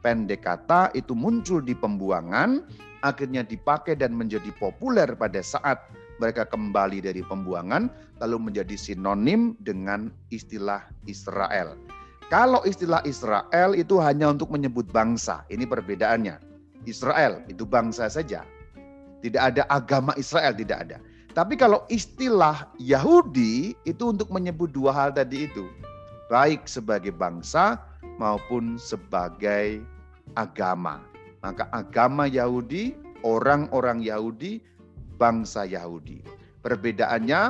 pendek 0.00 0.44
kata 0.44 0.92
itu 0.92 1.12
muncul 1.12 1.60
di 1.60 1.72
pembuangan, 1.72 2.64
akhirnya 3.04 3.46
dipakai 3.46 3.96
dan 3.96 4.16
menjadi 4.16 4.48
populer 4.56 5.08
pada 5.16 5.40
saat 5.40 5.78
mereka 6.18 6.48
kembali 6.48 7.04
dari 7.04 7.20
pembuangan, 7.20 7.92
lalu 8.20 8.50
menjadi 8.50 8.76
sinonim 8.76 9.52
dengan 9.60 10.08
istilah 10.32 10.84
Israel. 11.04 11.76
Kalau 12.26 12.64
istilah 12.66 13.04
Israel 13.06 13.78
itu 13.78 14.02
hanya 14.02 14.32
untuk 14.32 14.50
menyebut 14.50 14.90
bangsa, 14.90 15.46
ini 15.46 15.62
perbedaannya. 15.62 16.42
Israel 16.86 17.42
itu 17.46 17.62
bangsa 17.62 18.10
saja. 18.10 18.42
Tidak 19.22 19.42
ada 19.42 19.62
agama 19.70 20.14
Israel, 20.18 20.54
tidak 20.54 20.90
ada. 20.90 20.98
Tapi 21.36 21.54
kalau 21.54 21.84
istilah 21.92 22.72
Yahudi 22.80 23.76
itu 23.84 24.04
untuk 24.08 24.32
menyebut 24.32 24.72
dua 24.72 24.90
hal 24.90 25.10
tadi 25.12 25.46
itu. 25.46 25.68
Baik 26.32 26.66
sebagai 26.66 27.12
bangsa 27.14 27.78
maupun 28.16 28.80
sebagai 28.80 29.80
agama. 30.36 31.00
Maka 31.44 31.68
agama 31.70 32.26
Yahudi, 32.26 32.96
orang-orang 33.22 34.02
Yahudi, 34.02 34.60
bangsa 35.16 35.64
Yahudi. 35.64 36.20
Perbedaannya 36.60 37.40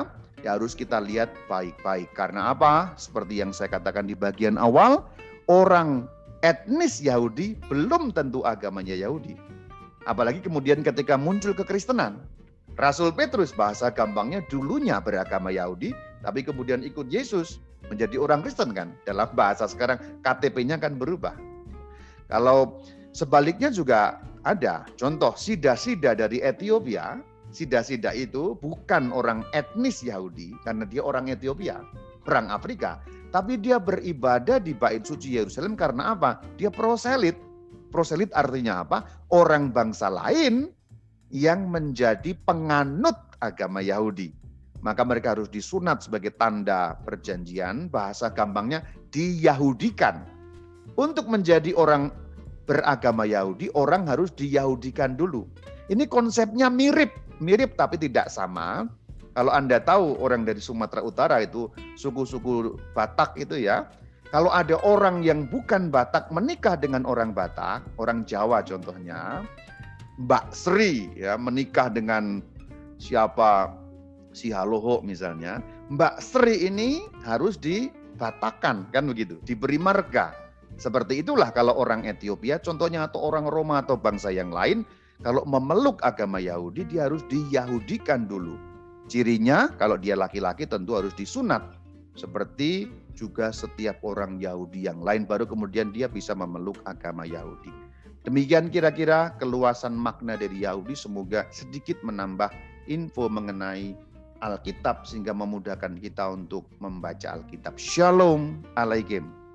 ya 0.45 0.49
harus 0.55 0.77
kita 0.77 1.01
lihat 1.01 1.33
baik-baik. 1.49 2.13
Karena 2.13 2.53
apa? 2.53 2.93
Seperti 2.95 3.41
yang 3.41 3.51
saya 3.51 3.73
katakan 3.73 4.05
di 4.05 4.13
bagian 4.13 4.55
awal, 4.61 5.03
orang 5.49 6.05
etnis 6.45 7.01
Yahudi 7.01 7.57
belum 7.67 8.13
tentu 8.13 8.45
agamanya 8.45 8.93
Yahudi. 8.93 9.33
Apalagi 10.07 10.39
kemudian 10.39 10.85
ketika 10.85 11.19
muncul 11.19 11.51
kekristenan. 11.51 12.21
Rasul 12.77 13.09
Petrus 13.09 13.49
bahasa 13.57 13.89
gampangnya 13.89 14.45
dulunya 14.45 15.01
beragama 15.01 15.49
Yahudi, 15.49 15.97
tapi 16.21 16.45
kemudian 16.45 16.85
ikut 16.85 17.09
Yesus 17.09 17.57
menjadi 17.89 18.21
orang 18.21 18.45
Kristen 18.45 18.69
kan. 18.69 18.93
Dalam 19.01 19.33
bahasa 19.33 19.65
sekarang 19.65 19.97
KTP-nya 20.21 20.77
kan 20.77 20.93
berubah. 20.93 21.33
Kalau 22.29 22.77
sebaliknya 23.17 23.73
juga 23.73 24.21
ada. 24.45 24.85
Contoh 24.93 25.33
Sida-Sida 25.33 26.13
dari 26.13 26.37
Ethiopia, 26.45 27.17
Sida-Sida 27.49 28.13
itu 28.13 28.53
bukan 28.61 29.09
orang 29.09 29.41
etnis 29.57 30.05
Yahudi 30.05 30.53
karena 30.61 30.85
dia 30.85 31.01
orang 31.01 31.33
Ethiopia, 31.33 31.81
orang 32.29 32.53
Afrika, 32.53 33.01
tapi 33.33 33.57
dia 33.57 33.81
beribadah 33.81 34.61
di 34.61 34.77
bait 34.77 35.01
suci 35.01 35.33
Yerusalem 35.33 35.73
karena 35.73 36.13
apa? 36.13 36.45
Dia 36.61 36.69
proselit. 36.69 37.35
Proselit 37.89 38.29
artinya 38.37 38.85
apa? 38.85 39.25
Orang 39.33 39.73
bangsa 39.73 40.11
lain 40.11 40.76
yang 41.33 41.67
menjadi 41.67 42.35
penganut 42.47 43.15
agama 43.43 43.83
Yahudi. 43.83 44.31
Maka 44.85 45.01
mereka 45.01 45.33
harus 45.33 45.49
disunat 45.49 46.05
sebagai 46.05 46.31
tanda 46.37 46.95
perjanjian, 47.01 47.89
bahasa 47.89 48.29
gampangnya 48.29 48.85
diyahudikan. 49.09 50.21
Untuk 50.97 51.29
menjadi 51.29 51.73
orang 51.77 52.13
beragama 52.69 53.25
Yahudi, 53.25 53.73
orang 53.73 54.05
harus 54.05 54.29
diyahudikan 54.33 55.17
dulu. 55.17 55.49
Ini 55.89 56.05
konsepnya 56.05 56.69
mirip, 56.69 57.09
mirip 57.41 57.73
tapi 57.79 57.97
tidak 57.97 58.29
sama. 58.29 58.85
Kalau 59.37 59.53
Anda 59.53 59.77
tahu 59.77 60.17
orang 60.17 60.49
dari 60.49 60.57
Sumatera 60.57 61.05
Utara 61.05 61.37
itu 61.45 61.69
suku-suku 61.93 62.73
Batak 62.97 63.37
itu 63.37 63.61
ya, 63.61 63.85
kalau 64.33 64.51
ada 64.51 64.75
orang 64.83 65.23
yang 65.23 65.47
bukan 65.47 65.87
Batak 65.87 66.33
menikah 66.33 66.75
dengan 66.75 67.07
orang 67.07 67.31
Batak, 67.31 67.85
orang 67.95 68.27
Jawa 68.27 68.59
contohnya, 68.65 69.45
Mbak 70.17 70.49
Sri 70.53 71.13
ya 71.13 71.37
menikah 71.37 71.93
dengan 71.93 72.41
siapa 72.97 73.73
si 74.33 74.49
Haloho 74.49 75.01
misalnya, 75.05 75.61
Mbak 75.93 76.21
Sri 76.21 76.65
ini 76.65 77.05
harus 77.21 77.57
dibatakan 77.57 78.89
kan 78.89 79.03
begitu, 79.05 79.37
diberi 79.45 79.77
marga. 79.77 80.33
Seperti 80.77 81.25
itulah 81.25 81.49
kalau 81.53 81.73
orang 81.73 82.05
Ethiopia 82.05 82.61
contohnya 82.61 83.09
atau 83.09 83.21
orang 83.25 83.49
Roma 83.49 83.81
atau 83.81 83.97
bangsa 83.97 84.29
yang 84.29 84.53
lain 84.53 84.85
kalau 85.25 85.41
memeluk 85.49 85.97
agama 86.05 86.37
Yahudi 86.37 86.85
dia 86.85 87.09
harus 87.09 87.25
diyahudikan 87.25 88.29
dulu 88.29 88.53
Cirinya 89.07 89.71
kalau 89.79 89.95
dia 89.95 90.19
laki-laki 90.19 90.67
tentu 90.67 90.99
harus 90.99 91.15
disunat. 91.15 91.63
Seperti 92.19 92.91
juga 93.15 93.55
setiap 93.55 94.03
orang 94.03 94.35
Yahudi 94.35 94.83
yang 94.83 94.99
lain 94.99 95.23
baru 95.23 95.47
kemudian 95.47 95.95
dia 95.95 96.11
bisa 96.11 96.35
memeluk 96.35 96.75
agama 96.83 97.23
Yahudi. 97.23 97.71
Demikian 98.27 98.67
kira-kira 98.67 99.31
keluasan 99.39 99.95
makna 99.95 100.35
dari 100.35 100.67
Yahudi 100.67 100.99
semoga 100.99 101.47
sedikit 101.47 101.95
menambah 102.03 102.51
info 102.91 103.31
mengenai 103.31 103.95
Alkitab 104.43 105.07
sehingga 105.07 105.31
memudahkan 105.31 105.95
kita 105.95 106.35
untuk 106.35 106.67
membaca 106.83 107.39
Alkitab. 107.39 107.79
Shalom 107.79 108.67
alaikum. 108.75 109.46